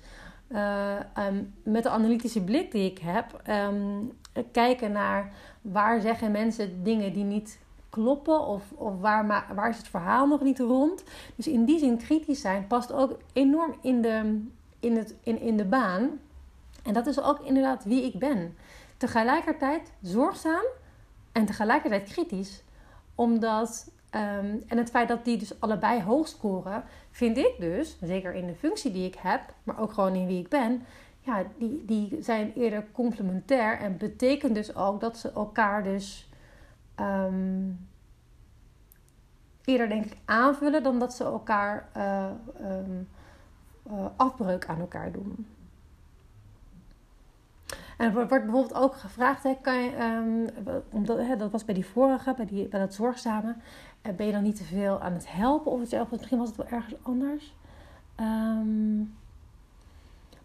Uh, 0.48 0.94
um, 1.18 1.54
met 1.62 1.82
de 1.82 1.88
analytische 1.88 2.44
blik 2.44 2.72
die 2.72 2.90
ik 2.90 2.98
heb, 2.98 3.42
kijken 4.52 4.92
naar 4.92 5.32
waar 5.61 6.00
zeggen 6.00 6.30
mensen 6.30 6.82
dingen 6.82 7.12
die 7.12 7.24
niet 7.24 7.59
kloppen 7.90 8.40
of, 8.40 8.62
of 8.75 9.01
waar, 9.01 9.46
waar 9.55 9.68
is 9.68 9.77
het 9.77 9.88
verhaal 9.88 10.27
nog 10.27 10.40
niet 10.40 10.59
rond. 10.59 11.05
Dus 11.35 11.46
in 11.46 11.64
die 11.64 11.79
zin 11.79 11.96
kritisch 11.96 12.40
zijn 12.40 12.66
past 12.66 12.92
ook 12.92 13.18
enorm 13.33 13.75
in 13.81 14.03
de, 14.03 14.44
in 14.81 14.96
het, 14.96 15.14
in, 15.22 15.40
in 15.40 15.57
de 15.57 15.64
baan. 15.64 16.11
En 16.83 16.92
dat 16.92 17.07
is 17.07 17.20
ook 17.20 17.40
inderdaad 17.40 17.85
wie 17.85 18.03
ik 18.03 18.18
ben. 18.18 18.57
Tegelijkertijd 18.96 19.92
zorgzaam 20.03 20.64
en 21.33 21.46
tegelijkertijd 21.46 22.09
kritisch. 22.09 22.62
Omdat 23.14 23.94
Um, 24.16 24.62
en 24.66 24.79
het 24.79 24.90
feit 24.90 25.09
dat 25.09 25.25
die 25.25 25.37
dus 25.37 25.61
allebei 25.61 26.03
hoog 26.03 26.29
scoren, 26.29 26.85
vind 27.11 27.37
ik 27.37 27.55
dus, 27.59 27.96
zeker 28.01 28.35
in 28.35 28.46
de 28.46 28.55
functie 28.55 28.92
die 28.92 29.07
ik 29.07 29.14
heb, 29.18 29.40
maar 29.62 29.81
ook 29.81 29.92
gewoon 29.92 30.14
in 30.14 30.27
wie 30.27 30.40
ik 30.40 30.49
ben, 30.49 30.85
ja, 31.20 31.42
die, 31.59 31.85
die 31.85 32.18
zijn 32.20 32.53
eerder 32.55 32.85
complementair 32.92 33.79
en 33.79 33.96
betekent 33.96 34.55
dus 34.55 34.77
ook 34.77 35.01
dat 35.01 35.18
ze 35.18 35.31
elkaar 35.31 35.83
dus 35.83 36.29
um, 37.00 37.88
eerder 39.64 39.88
denk 39.88 40.04
ik 40.04 40.16
aanvullen 40.24 40.82
dan 40.82 40.98
dat 40.98 41.14
ze 41.14 41.24
elkaar 41.24 41.88
uh, 41.96 42.30
um, 42.61 43.09
uh, 43.90 44.06
afbreuk 44.16 44.66
aan 44.66 44.80
elkaar 44.80 45.12
doen. 45.12 45.46
En 47.98 48.06
er 48.06 48.12
wordt 48.12 48.28
bijvoorbeeld 48.28 48.74
ook 48.74 48.94
gevraagd, 48.94 49.42
hè, 49.42 49.54
kan 49.62 49.82
je, 49.82 50.02
um, 50.02 50.48
omdat, 50.90 51.18
hè, 51.18 51.37
dat 51.37 51.50
was 51.50 51.64
bij 51.64 51.74
die 51.74 51.87
vorige, 51.87 52.35
bij, 52.37 52.46
die, 52.46 52.68
bij 52.68 52.80
dat 52.80 52.94
zorgzame, 52.94 53.54
uh, 54.02 54.12
ben 54.14 54.26
je 54.26 54.32
dan 54.32 54.42
niet 54.42 54.56
te 54.56 54.64
veel 54.64 55.00
aan 55.00 55.12
het 55.12 55.32
helpen 55.32 55.72
of 55.72 55.90
het, 55.90 56.11
misschien 56.11 56.38
was 56.38 56.48
het 56.48 56.56
wel 56.56 56.68
ergens 56.68 56.94
anders. 57.02 57.54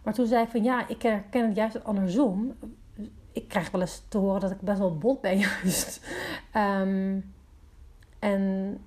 Maar 0.02 0.14
toen 0.14 0.26
zei 0.26 0.44
ik 0.44 0.50
van 0.50 0.62
ja, 0.62 0.88
ik 0.88 1.02
herken 1.02 1.46
het 1.46 1.56
juist 1.56 1.84
andersom. 1.84 2.54
Ik 3.32 3.48
krijg 3.48 3.70
wel 3.70 3.80
eens 3.80 4.02
te 4.08 4.18
horen 4.18 4.40
dat 4.40 4.50
ik 4.50 4.60
best 4.60 4.78
wel 4.78 4.98
bot 4.98 5.20
ben 5.20 5.38
juist. 5.62 6.00
Um, 6.56 7.34
en 8.18 8.80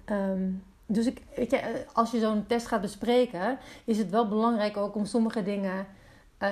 dus 0.86 1.06
ik, 1.06 1.22
weet 1.36 1.52
je, 1.52 1.86
als 1.94 2.12
je 2.12 2.20
zo'n 2.20 2.46
test 2.46 2.68
gaat 2.68 2.82
bespreken, 2.82 3.58
is 3.86 3.98
het 3.98 4.10
wel 4.10 4.28
belangrijk 4.28 4.78
ook 4.78 4.96
om 4.96 5.06
sommige 5.06 5.44
dingen 5.44 5.88
uh, 6.40 6.50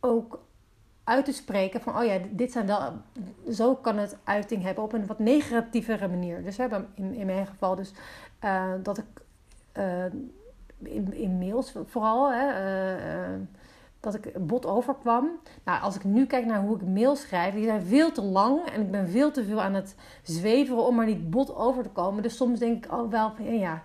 ook 0.00 0.44
uit 1.04 1.24
te 1.24 1.32
spreken 1.32 1.80
van, 1.80 1.96
oh 1.98 2.04
ja, 2.04 2.18
dit 2.30 2.52
zijn 2.52 2.66
wel, 2.66 2.92
zo 3.52 3.74
kan 3.74 3.98
het 3.98 4.16
uiting 4.24 4.62
hebben 4.62 4.84
op 4.84 4.92
een 4.92 5.06
wat 5.06 5.18
negatievere 5.18 6.08
manier. 6.08 6.42
Dus 6.42 6.56
hebben 6.56 6.88
in, 6.94 7.14
in 7.14 7.26
mijn 7.26 7.46
geval 7.46 7.74
dus 7.74 7.92
uh, 8.44 8.72
dat 8.82 8.98
ik 8.98 9.24
in, 10.82 11.12
in 11.12 11.38
mails 11.38 11.74
vooral, 11.86 12.32
hè, 12.32 12.46
dat 14.00 14.14
ik 14.14 14.46
bot 14.46 14.66
overkwam. 14.66 15.28
Nou, 15.64 15.82
als 15.82 15.96
ik 15.96 16.04
nu 16.04 16.26
kijk 16.26 16.46
naar 16.46 16.60
hoe 16.60 16.76
ik 16.76 16.86
mails 16.86 17.20
schrijf, 17.20 17.54
die 17.54 17.64
zijn 17.64 17.82
veel 17.82 18.12
te 18.12 18.22
lang 18.22 18.66
en 18.66 18.80
ik 18.80 18.90
ben 18.90 19.08
veel 19.08 19.30
te 19.30 19.44
veel 19.44 19.62
aan 19.62 19.74
het 19.74 19.94
zweveren 20.22 20.86
om 20.86 20.94
maar 20.94 21.06
niet 21.06 21.30
bot 21.30 21.54
over 21.54 21.82
te 21.82 21.88
komen. 21.88 22.22
Dus 22.22 22.36
soms 22.36 22.58
denk 22.58 22.84
ik 22.84 22.92
ook 22.92 23.10
wel 23.10 23.32
van, 23.36 23.58
ja, 23.58 23.82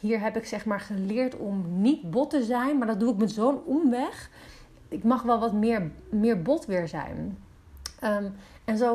hier 0.00 0.20
heb 0.20 0.36
ik 0.36 0.46
zeg 0.46 0.64
maar 0.64 0.80
geleerd 0.80 1.36
om 1.36 1.80
niet 1.80 2.10
bot 2.10 2.30
te 2.30 2.42
zijn, 2.42 2.78
maar 2.78 2.86
dat 2.86 3.00
doe 3.00 3.12
ik 3.12 3.18
met 3.18 3.30
zo'n 3.30 3.64
omweg 3.64 4.30
ik 4.88 5.04
mag 5.04 5.22
wel 5.22 5.38
wat 5.38 5.52
meer, 5.52 5.90
meer 6.08 6.42
bot 6.42 6.66
weer 6.66 6.88
zijn. 6.88 7.38
Um, 8.04 8.34
en 8.64 8.78
zo, 8.78 8.94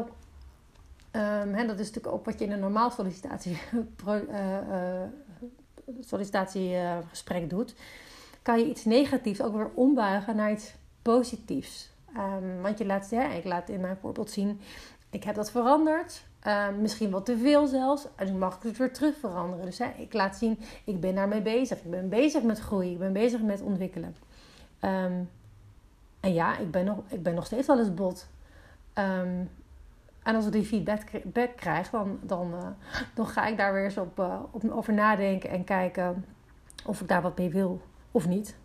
um, 1.11 1.53
hè, 1.53 1.65
dat 1.65 1.79
is 1.79 1.87
natuurlijk 1.87 2.15
ook 2.15 2.25
wat 2.25 2.39
je 2.39 2.45
in 2.45 2.51
een 2.51 2.59
normaal 2.59 2.89
sollicitatie, 2.89 3.57
uh, 4.07 4.15
uh, 4.29 5.01
sollicitatiegesprek 5.99 7.49
doet. 7.49 7.75
Kan 8.41 8.59
je 8.59 8.69
iets 8.69 8.85
negatiefs 8.85 9.41
ook 9.41 9.55
weer 9.55 9.69
ombuigen 9.73 10.35
naar 10.35 10.51
iets 10.51 10.73
positiefs. 11.01 11.89
Um, 12.17 12.61
want 12.61 12.77
je 12.77 12.85
laat, 12.85 13.09
ja, 13.09 13.31
ik 13.31 13.45
laat 13.45 13.69
in 13.69 13.81
mijn 13.81 13.97
voorbeeld 14.01 14.31
zien, 14.31 14.59
ik 15.09 15.23
heb 15.23 15.35
dat 15.35 15.51
veranderd. 15.51 16.23
misschien 16.79 17.09
wat 17.09 17.25
te 17.25 17.37
veel 17.37 17.67
zelfs. 17.67 18.07
En 18.15 18.31
nu 18.31 18.37
mag 18.37 18.55
ik 18.55 18.63
het 18.63 18.77
weer 18.77 18.93
terug 18.93 19.17
veranderen. 19.17 19.65
Dus 19.65 19.77
hè, 19.77 19.87
ik 19.97 20.13
laat 20.13 20.37
zien, 20.37 20.59
ik 20.83 20.99
ben 20.99 21.15
daarmee 21.15 21.41
bezig. 21.41 21.77
Ik 21.77 21.89
ben 21.89 22.09
bezig 22.09 22.43
met 22.43 22.59
groei. 22.59 22.91
Ik 22.91 22.99
ben 22.99 23.13
bezig 23.13 23.41
met 23.41 23.61
ontwikkelen. 23.61 24.15
Um, 24.81 25.29
en 26.19 26.33
ja, 26.33 26.57
ik 26.57 26.71
ben 26.71 26.85
nog, 26.85 26.97
ik 27.07 27.23
ben 27.23 27.33
nog 27.33 27.45
steeds 27.45 27.67
wel 27.67 27.79
eens 27.79 27.93
bot. 27.93 28.27
En 30.23 30.35
als 30.35 30.45
ik 30.45 30.51
die 30.51 30.65
feedback 30.65 31.55
krijg, 31.55 31.89
dan, 31.89 32.19
dan, 32.21 32.53
uh, 32.53 32.67
dan 33.13 33.27
ga 33.27 33.45
ik 33.45 33.57
daar 33.57 33.73
weer 33.73 33.83
eens 33.83 33.97
op, 33.97 34.19
uh, 34.19 34.39
op, 34.51 34.69
over 34.69 34.93
nadenken 34.93 35.49
en 35.49 35.63
kijken 35.63 36.25
of 36.85 37.01
ik 37.01 37.07
daar 37.07 37.21
wat 37.21 37.37
mee 37.37 37.49
wil 37.49 37.81
of 38.11 38.27
niet. 38.27 38.55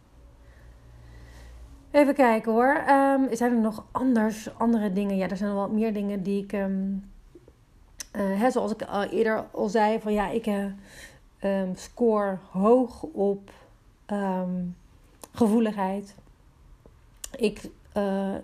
Even 1.91 2.15
kijken 2.15 2.53
hoor. 2.53 2.85
Um, 2.89 3.37
zijn 3.37 3.53
er 3.53 3.61
nog 3.61 3.85
anders, 3.91 4.59
andere 4.59 4.93
dingen? 4.93 5.17
Ja, 5.17 5.29
er 5.29 5.37
zijn 5.37 5.55
wel 5.55 5.69
meer 5.69 5.93
dingen 5.93 6.23
die 6.23 6.43
ik. 6.43 6.53
Um, 6.53 7.11
uh, 8.17 8.41
hè, 8.41 8.51
zoals 8.51 8.73
ik 8.73 8.83
al 8.83 9.03
eerder 9.03 9.45
al 9.51 9.69
zei, 9.69 10.01
van 10.01 10.13
ja, 10.13 10.29
ik 10.29 10.47
score 11.75 12.39
hoog 12.51 13.03
op 13.03 13.51
gevoeligheid 15.33 16.15
ik 17.37 17.71
uh, 17.97 18.35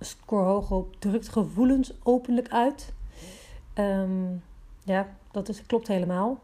score 0.00 0.44
hoog 0.44 0.70
op 0.70 1.00
drukt 1.00 1.28
gevoelens 1.28 1.92
openlijk 2.02 2.48
uit. 2.48 2.92
Ja, 4.84 5.08
dat 5.30 5.48
is, 5.48 5.66
klopt 5.66 5.88
helemaal. 5.88 6.40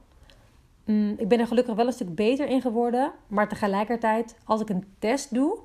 Um, 0.89 1.15
ik 1.19 1.29
ben 1.29 1.41
er 1.41 1.47
gelukkig 1.47 1.75
wel 1.75 1.87
een 1.87 1.93
stuk 1.93 2.15
beter 2.15 2.47
in 2.47 2.61
geworden. 2.61 3.13
Maar 3.27 3.49
tegelijkertijd, 3.49 4.37
als 4.45 4.61
ik 4.61 4.69
een 4.69 4.95
test 4.99 5.35
doe 5.35 5.59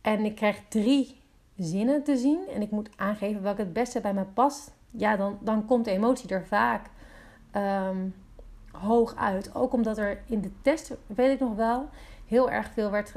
en 0.00 0.24
ik 0.24 0.34
krijg 0.34 0.60
drie 0.68 1.20
zinnen 1.56 2.02
te 2.02 2.16
zien 2.16 2.48
en 2.54 2.62
ik 2.62 2.70
moet 2.70 2.90
aangeven 2.96 3.42
welke 3.42 3.60
het 3.60 3.72
beste 3.72 4.00
bij 4.00 4.14
mij 4.14 4.24
past, 4.24 4.74
ja, 4.90 5.16
dan, 5.16 5.38
dan 5.40 5.66
komt 5.66 5.84
de 5.84 5.90
emotie 5.90 6.28
er 6.28 6.46
vaak 6.46 6.86
um, 7.56 8.14
hoog 8.72 9.16
uit. 9.16 9.54
Ook 9.54 9.72
omdat 9.72 9.98
er 9.98 10.22
in 10.26 10.40
de 10.40 10.50
test, 10.62 10.96
weet 11.06 11.30
ik 11.30 11.40
nog 11.40 11.54
wel, 11.54 11.88
heel 12.26 12.50
erg 12.50 12.70
veel 12.72 12.90
werd 12.90 13.14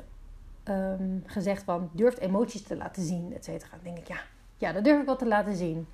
um, 0.70 1.24
gezegd 1.26 1.64
van 1.64 1.90
durft 1.92 2.20
emoties 2.20 2.64
te 2.64 2.76
laten 2.76 3.04
zien, 3.04 3.34
et 3.34 3.44
cetera. 3.44 3.72
Dan 3.72 3.84
denk 3.84 3.98
ik, 3.98 4.08
ja, 4.08 4.20
ja, 4.58 4.72
dat 4.72 4.84
durf 4.84 5.00
ik 5.00 5.06
wel 5.06 5.16
te 5.16 5.28
laten 5.28 5.56
zien. 5.56 5.88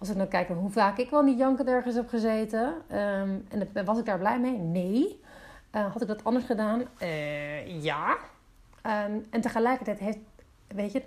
Als 0.00 0.08
ik 0.08 0.16
dan 0.16 0.28
kijk 0.28 0.48
naar 0.48 0.58
hoe 0.58 0.70
vaak 0.70 0.98
ik 0.98 1.10
wel 1.10 1.22
niet 1.22 1.38
janken 1.38 1.66
ergens 1.66 1.94
heb 1.94 2.08
gezeten. 2.08 2.74
Um, 2.92 3.46
en 3.48 3.84
was 3.84 3.98
ik 3.98 4.04
daar 4.04 4.18
blij 4.18 4.40
mee? 4.40 4.58
Nee. 4.58 5.20
Uh, 5.74 5.92
had 5.92 6.02
ik 6.02 6.08
dat 6.08 6.24
anders 6.24 6.44
gedaan? 6.44 6.82
Uh, 7.02 7.82
ja. 7.82 8.16
Um, 8.86 9.26
en 9.30 9.40
tegelijkertijd 9.40 9.98
heeft, 9.98 10.18
weet 10.66 10.92
je, 10.92 11.02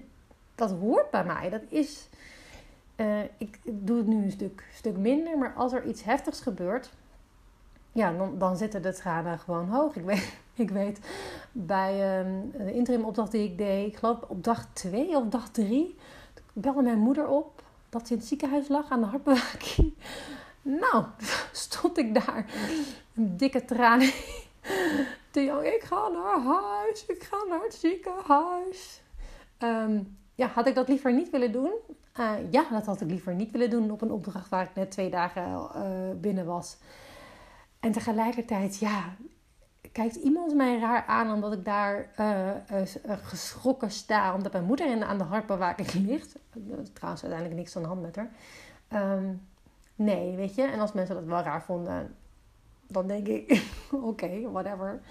dat 0.56 0.72
hoort 0.72 1.12
bij 1.12 1.24
mij. 1.24 1.50
Dat 1.50 1.62
is, 1.70 2.10
uh, 2.96 3.22
ik 3.38 3.60
doe 3.64 3.98
het 3.98 4.08
nu 4.08 4.24
een 4.24 4.32
stuk, 4.32 4.64
stuk 4.74 4.98
minder. 4.98 5.38
Maar 5.38 5.54
als 5.54 5.74
er 5.74 5.86
iets 5.86 6.04
heftigs 6.04 6.42
gebeurt, 6.42 6.92
ja, 7.92 8.12
dan, 8.12 8.38
dan 8.38 8.58
zitten 8.58 8.82
de 8.82 8.94
tranen 8.94 9.40
gewoon 9.40 9.70
hoog. 9.70 9.96
Ik 9.96 10.04
weet, 10.04 10.38
ik 10.54 10.70
weet 10.70 11.00
bij 11.52 12.20
um, 12.20 12.52
de 12.58 12.74
interim 12.74 13.06
opdracht 13.06 13.32
die 13.32 13.44
ik 13.44 13.58
deed, 13.58 13.88
ik 13.88 13.98
geloof 13.98 14.22
op 14.28 14.44
dag 14.44 14.68
2 14.74 15.16
of 15.18 15.28
dag 15.28 15.50
3, 15.50 15.96
belde 16.54 16.82
mijn 16.82 17.00
moeder 17.00 17.28
op 17.28 17.63
dat 17.94 18.08
ze 18.08 18.14
in 18.14 18.20
het 18.20 18.28
ziekenhuis 18.28 18.68
lag 18.68 18.90
aan 18.90 19.00
de 19.00 19.06
hartbewaking. 19.06 19.94
Nou, 20.66 21.06
stond 21.52 21.98
ik 21.98 22.14
daar, 22.14 22.46
een 23.16 23.38
dikke 23.38 23.66
tranen. 23.66 24.12
Te 25.32 25.44
jong, 25.44 25.66
ik 25.66 25.84
ga 25.84 26.08
naar 26.08 26.42
huis, 26.42 27.06
ik 27.06 27.24
ga 27.24 27.38
naar 27.50 27.62
het 27.64 27.74
ziekenhuis. 27.74 29.02
Um, 29.60 30.18
ja, 30.36 30.48
had 30.48 30.68
ik 30.68 30.76
dat 30.76 30.88
liever 30.88 31.14
niet 31.14 31.30
willen 31.30 31.52
doen? 31.52 31.72
Uh, 32.20 32.34
ja, 32.52 32.66
dat 32.70 32.86
had 32.86 33.02
ik 33.02 33.10
liever 33.10 33.36
niet 33.36 33.52
willen 33.52 33.70
doen 33.70 33.92
op 33.92 34.02
een 34.02 34.12
opdracht 34.12 34.50
waar 34.50 34.64
ik 34.64 34.76
net 34.76 34.92
twee 34.92 35.10
dagen 35.10 35.70
uh, 35.76 36.22
binnen 36.22 36.46
was. 36.46 36.78
En 37.80 37.92
tegelijkertijd, 37.92 38.80
ja, 38.80 39.16
kijkt 39.94 40.16
iemand 40.16 40.56
mij 40.56 40.80
raar 40.80 41.06
aan 41.06 41.34
omdat 41.34 41.54
ik 41.54 41.66
daar 41.66 42.10
uh, 42.20 42.48
uh, 42.72 43.18
geschrokken 43.24 43.92
sta 43.92 44.34
omdat 44.34 44.52
mijn 44.52 44.64
moeder 44.64 44.92
in, 44.92 45.04
aan 45.04 45.18
de 45.18 45.24
hartbewaking 45.24 45.92
ligt. 46.10 46.36
Trouwens, 46.94 47.24
uiteindelijk 47.24 47.56
niks 47.56 47.76
aan 47.76 47.82
de 47.82 47.88
hand 47.88 48.02
met 48.02 48.16
haar. 48.16 48.32
Um, 49.18 49.42
nee, 49.96 50.36
weet 50.36 50.56
je. 50.56 50.62
En 50.62 50.80
als 50.80 50.92
mensen 50.92 51.16
dat 51.16 51.24
wel 51.24 51.42
raar 51.42 51.64
vonden, 51.64 52.16
dan 52.88 53.08
denk 53.08 53.28
ik, 53.28 53.64
oké, 53.92 54.52
whatever. 54.52 55.02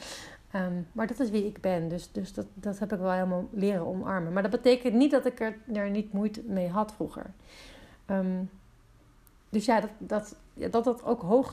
Um, 0.54 0.86
maar 0.92 1.06
dat 1.06 1.20
is 1.20 1.30
wie 1.30 1.46
ik 1.46 1.60
ben. 1.60 1.88
Dus, 1.88 2.12
dus 2.12 2.32
dat, 2.32 2.46
dat 2.54 2.78
heb 2.78 2.92
ik 2.92 2.98
wel 2.98 3.12
helemaal 3.12 3.48
leren 3.50 3.86
omarmen. 3.86 4.32
Maar 4.32 4.42
dat 4.42 4.50
betekent 4.50 4.94
niet 4.94 5.10
dat 5.10 5.26
ik 5.26 5.40
er, 5.40 5.58
er 5.72 5.90
niet 5.90 6.12
moeite 6.12 6.42
mee 6.46 6.68
had 6.68 6.92
vroeger. 6.92 7.30
Um, 8.06 8.50
dus 9.48 9.64
ja, 9.64 9.80
dat, 9.80 9.90
dat, 9.98 10.36
dat, 10.54 10.84
dat, 10.84 11.04
ook 11.04 11.22
hoog, 11.22 11.50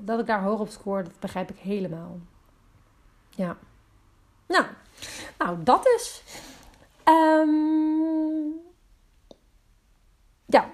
dat 0.00 0.20
ik 0.20 0.26
daar 0.26 0.42
hoog 0.42 0.60
op 0.60 0.68
scoor, 0.68 1.04
dat 1.04 1.20
begrijp 1.20 1.50
ik 1.50 1.58
helemaal. 1.58 2.18
Ja. 3.36 3.56
Nou, 4.46 4.64
nou 5.38 5.62
dat 5.62 5.86
is. 5.86 6.22
Um, 7.04 8.52
ja, 10.46 10.68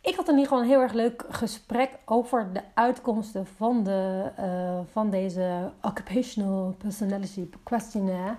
ik 0.00 0.14
had 0.14 0.28
in 0.28 0.34
ieder 0.34 0.48
geval 0.48 0.58
een 0.58 0.68
heel 0.68 0.80
erg 0.80 0.92
leuk 0.92 1.24
gesprek 1.28 1.90
over 2.04 2.52
de 2.52 2.62
uitkomsten 2.74 3.46
van, 3.46 3.82
de, 3.82 4.32
uh, 4.40 4.80
van 4.92 5.10
deze 5.10 5.72
Occupational 5.82 6.74
Personality 6.78 7.50
Questionnaire. 7.62 8.36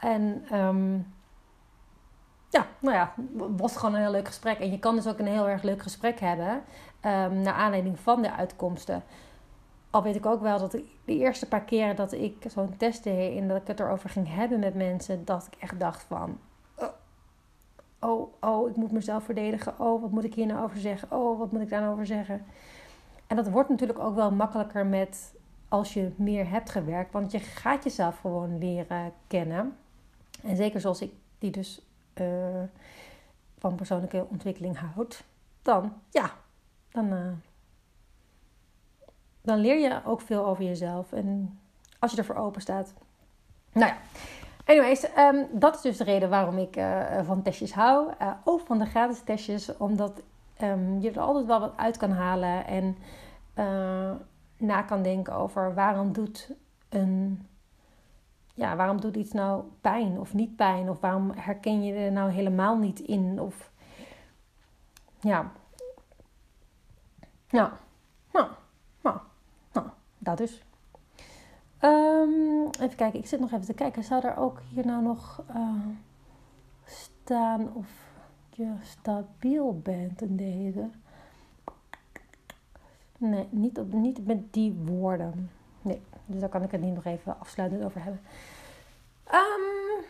En 0.00 0.44
um, 0.52 1.14
ja, 2.50 2.66
nou 2.78 2.96
ja, 2.96 3.14
was 3.56 3.76
gewoon 3.76 3.94
een 3.94 4.00
heel 4.00 4.10
leuk 4.10 4.26
gesprek. 4.26 4.58
En 4.58 4.70
je 4.70 4.78
kan 4.78 4.94
dus 4.94 5.06
ook 5.06 5.18
een 5.18 5.26
heel 5.26 5.48
erg 5.48 5.62
leuk 5.62 5.82
gesprek 5.82 6.20
hebben 6.20 6.62
um, 7.04 7.40
naar 7.40 7.54
aanleiding 7.54 8.00
van 8.00 8.22
de 8.22 8.32
uitkomsten. 8.32 9.02
Al 9.90 10.02
weet 10.02 10.16
ik 10.16 10.26
ook 10.26 10.40
wel 10.40 10.58
dat 10.58 10.76
de 11.04 11.18
eerste 11.18 11.48
paar 11.48 11.64
keren 11.64 11.96
dat 11.96 12.12
ik 12.12 12.44
zo'n 12.46 12.76
test 12.76 13.04
deed 13.04 13.38
en 13.38 13.48
dat 13.48 13.60
ik 13.60 13.66
het 13.66 13.80
erover 13.80 14.10
ging 14.10 14.34
hebben 14.34 14.58
met 14.58 14.74
mensen, 14.74 15.24
dat 15.24 15.48
ik 15.50 15.58
echt 15.60 15.80
dacht 15.80 16.02
van, 16.02 16.38
oh, 16.74 16.88
oh, 18.00 18.32
oh, 18.40 18.68
ik 18.68 18.76
moet 18.76 18.92
mezelf 18.92 19.24
verdedigen. 19.24 19.80
Oh, 19.80 20.00
wat 20.02 20.10
moet 20.10 20.24
ik 20.24 20.34
hier 20.34 20.46
nou 20.46 20.64
over 20.64 20.78
zeggen? 20.78 21.10
Oh, 21.10 21.38
wat 21.38 21.52
moet 21.52 21.60
ik 21.60 21.68
daar 21.68 21.80
nou 21.80 21.92
over 21.92 22.06
zeggen? 22.06 22.44
En 23.26 23.36
dat 23.36 23.50
wordt 23.50 23.68
natuurlijk 23.68 23.98
ook 23.98 24.14
wel 24.14 24.30
makkelijker 24.30 24.86
met 24.86 25.34
als 25.68 25.94
je 25.94 26.12
meer 26.16 26.50
hebt 26.50 26.70
gewerkt, 26.70 27.12
want 27.12 27.32
je 27.32 27.38
gaat 27.38 27.84
jezelf 27.84 28.18
gewoon 28.18 28.58
leren 28.58 29.12
kennen. 29.26 29.76
En 30.42 30.56
zeker 30.56 30.80
zoals 30.80 31.00
ik 31.00 31.12
die 31.38 31.50
dus 31.50 31.80
uh, 32.14 32.62
van 33.58 33.74
persoonlijke 33.74 34.26
ontwikkeling 34.30 34.78
houdt, 34.78 35.24
dan 35.62 35.92
ja, 36.10 36.30
dan, 36.90 37.12
uh, 37.12 37.32
dan 39.44 39.58
leer 39.58 39.78
je 39.78 40.00
ook 40.04 40.20
veel 40.20 40.46
over 40.46 40.64
jezelf. 40.64 41.12
En 41.12 41.58
als 41.98 42.10
je 42.10 42.16
ervoor 42.16 42.34
open 42.36 42.60
staat. 42.60 42.94
Nou 43.72 43.86
ja. 43.86 43.96
Anyways, 44.64 45.06
um, 45.18 45.46
dat 45.52 45.74
is 45.74 45.80
dus 45.80 45.96
de 45.96 46.04
reden 46.04 46.30
waarom 46.30 46.58
ik 46.58 46.76
uh, 46.76 47.20
van 47.22 47.42
testjes 47.42 47.72
hou. 47.72 48.12
Uh, 48.22 48.32
ook 48.44 48.60
van 48.60 48.78
de 48.78 48.86
gratis 48.86 49.20
testjes. 49.20 49.76
Omdat 49.76 50.22
um, 50.62 51.00
je 51.00 51.10
er 51.10 51.20
altijd 51.20 51.46
wel 51.46 51.60
wat 51.60 51.76
uit 51.76 51.96
kan 51.96 52.10
halen. 52.10 52.66
En 52.66 52.96
na 54.56 54.82
kan 54.82 55.02
denken 55.02 55.34
over 55.34 55.74
waarom 55.74 56.12
doet 56.12 56.50
een... 56.88 57.46
Ja, 58.54 58.76
waarom 58.76 59.00
doet 59.00 59.16
iets 59.16 59.32
nou 59.32 59.64
pijn 59.80 60.20
of 60.20 60.34
niet 60.34 60.56
pijn? 60.56 60.90
Of 60.90 61.00
waarom 61.00 61.32
herken 61.34 61.84
je 61.84 61.94
er 61.94 62.12
nou 62.12 62.30
helemaal 62.30 62.76
niet 62.76 63.00
in? 63.00 63.40
Of 63.40 63.70
ja, 65.20 65.52
nou, 67.50 67.70
nou, 68.32 68.48
nou 69.02 69.18
dat 70.24 70.38
dus. 70.38 70.62
Um, 71.80 72.70
even 72.80 72.96
kijken, 72.96 73.18
ik 73.18 73.26
zit 73.26 73.40
nog 73.40 73.52
even 73.52 73.66
te 73.66 73.74
kijken. 73.74 74.04
Zou 74.04 74.26
er 74.26 74.36
ook 74.36 74.60
hier 74.68 74.86
nou 74.86 75.02
nog 75.02 75.42
uh, 75.50 75.86
staan 76.84 77.72
of 77.74 77.86
je 78.50 78.72
stabiel 78.82 79.80
bent 79.82 80.22
in 80.22 80.36
deze. 80.36 80.88
Nee, 83.18 83.46
niet, 83.50 83.78
op, 83.78 83.92
niet 83.92 84.26
met 84.26 84.52
die 84.52 84.72
woorden. 84.72 85.50
Nee, 85.82 86.02
dus 86.26 86.40
daar 86.40 86.48
kan 86.48 86.62
ik 86.62 86.70
het 86.70 86.80
niet 86.80 86.94
nog 86.94 87.04
even 87.04 87.40
afsluitend 87.40 87.84
over 87.84 88.02
hebben. 88.02 88.20
Um, 89.32 90.04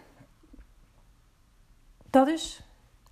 dat 2.10 2.28
is 2.28 2.62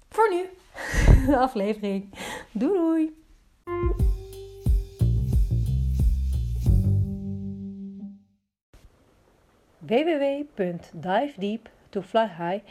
voor 0.09 0.30
nu 0.30 0.48
de 1.26 1.38
aflevering. 1.38 2.14
Doei 2.53 2.78
doei! 2.78 4.11
www.divedeep 9.93 11.68
to 11.88 12.03
fly 12.03 12.26
high 12.38 12.64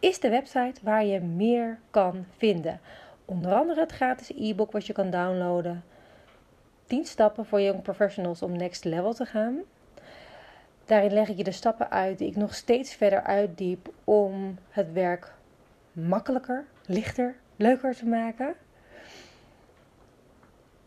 is 0.00 0.20
de 0.20 0.28
website 0.28 0.80
waar 0.82 1.04
je 1.04 1.20
meer 1.20 1.78
kan 1.90 2.26
vinden. 2.36 2.80
Onder 3.24 3.54
andere 3.54 3.80
het 3.80 3.92
gratis 3.92 4.32
e-book 4.36 4.72
wat 4.72 4.86
je 4.86 4.92
kan 4.92 5.10
downloaden. 5.10 5.84
10 6.86 7.04
stappen 7.04 7.46
voor 7.46 7.60
young 7.60 7.82
professionals 7.82 8.42
om 8.42 8.56
next 8.56 8.84
level 8.84 9.14
te 9.14 9.24
gaan. 9.24 9.58
Daarin 10.84 11.12
leg 11.12 11.28
ik 11.28 11.36
je 11.36 11.44
de 11.44 11.52
stappen 11.52 11.90
uit 11.90 12.18
die 12.18 12.28
ik 12.28 12.36
nog 12.36 12.54
steeds 12.54 12.94
verder 12.94 13.22
uitdiep 13.22 13.88
om 14.04 14.58
het 14.70 14.92
werk 14.92 15.34
makkelijker, 15.92 16.64
lichter, 16.86 17.36
leuker 17.56 17.94
te 17.94 18.06
maken. 18.06 18.54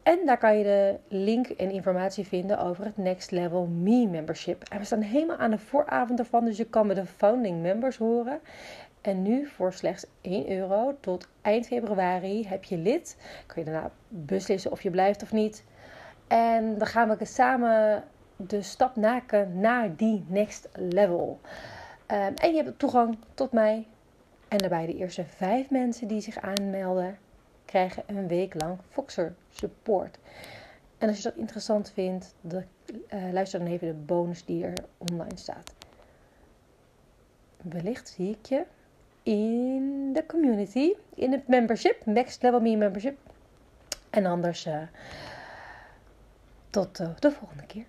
En 0.09 0.25
daar 0.25 0.37
kan 0.37 0.57
je 0.57 0.63
de 0.63 0.99
link 1.07 1.47
en 1.47 1.71
informatie 1.71 2.27
vinden 2.27 2.59
over 2.59 2.85
het 2.85 2.97
Next 2.97 3.31
Level 3.31 3.65
Me 3.65 4.07
membership. 4.07 4.63
En 4.69 4.79
we 4.79 4.85
staan 4.85 5.01
helemaal 5.01 5.37
aan 5.37 5.51
de 5.51 5.57
vooravond 5.57 6.19
ervan, 6.19 6.45
dus 6.45 6.57
je 6.57 6.65
kan 6.65 6.87
met 6.87 6.95
de 6.95 7.05
founding 7.05 7.61
members 7.61 7.97
horen. 7.97 8.39
En 9.01 9.21
nu 9.21 9.45
voor 9.45 9.73
slechts 9.73 10.05
1 10.21 10.51
euro 10.51 10.97
tot 10.99 11.27
eind 11.41 11.67
februari 11.67 12.47
heb 12.47 12.63
je 12.63 12.77
lid. 12.77 13.17
Kun 13.45 13.63
je 13.63 13.71
daarna 13.71 13.91
beslissen 14.07 14.71
of 14.71 14.81
je 14.81 14.89
blijft 14.89 15.23
of 15.23 15.31
niet. 15.31 15.63
En 16.27 16.77
dan 16.77 16.87
gaan 16.87 17.17
we 17.17 17.25
samen 17.25 18.03
de 18.35 18.61
stap 18.61 18.95
maken 18.95 19.59
naar 19.59 19.95
die 19.95 20.25
next 20.27 20.69
level. 20.73 21.39
Um, 22.07 22.33
en 22.35 22.53
je 22.53 22.63
hebt 22.63 22.79
toegang 22.79 23.17
tot 23.33 23.51
mij. 23.51 23.87
En 24.47 24.57
daarbij 24.57 24.85
de 24.85 24.95
eerste 24.95 25.25
vijf 25.25 25.69
mensen 25.69 26.07
die 26.07 26.21
zich 26.21 26.37
aanmelden, 26.37 27.17
krijgen 27.69 28.03
een 28.05 28.27
week 28.27 28.61
lang 28.61 28.77
Foxer 28.89 29.35
support. 29.49 30.17
En 30.97 31.07
als 31.07 31.17
je 31.17 31.23
dat 31.23 31.35
interessant 31.35 31.91
vindt, 31.91 32.35
de, 32.41 32.63
uh, 33.13 33.31
luister 33.31 33.59
dan 33.59 33.67
even 33.67 33.87
de 33.87 33.93
bonus 33.93 34.45
die 34.45 34.63
er 34.63 34.73
online 34.97 35.37
staat. 35.37 35.73
Wellicht 37.61 38.09
zie 38.09 38.29
ik 38.29 38.45
je 38.45 38.65
in 39.23 40.13
de 40.13 40.25
community, 40.25 40.93
in 41.13 41.31
het 41.31 41.47
membership, 41.47 42.05
Next 42.05 42.41
Level 42.41 42.59
Me 42.59 42.75
membership. 42.75 43.17
En 44.09 44.25
anders 44.25 44.65
uh, 44.65 44.81
tot 46.69 46.99
uh, 46.99 47.09
de 47.19 47.31
volgende 47.31 47.65
keer. 47.65 47.85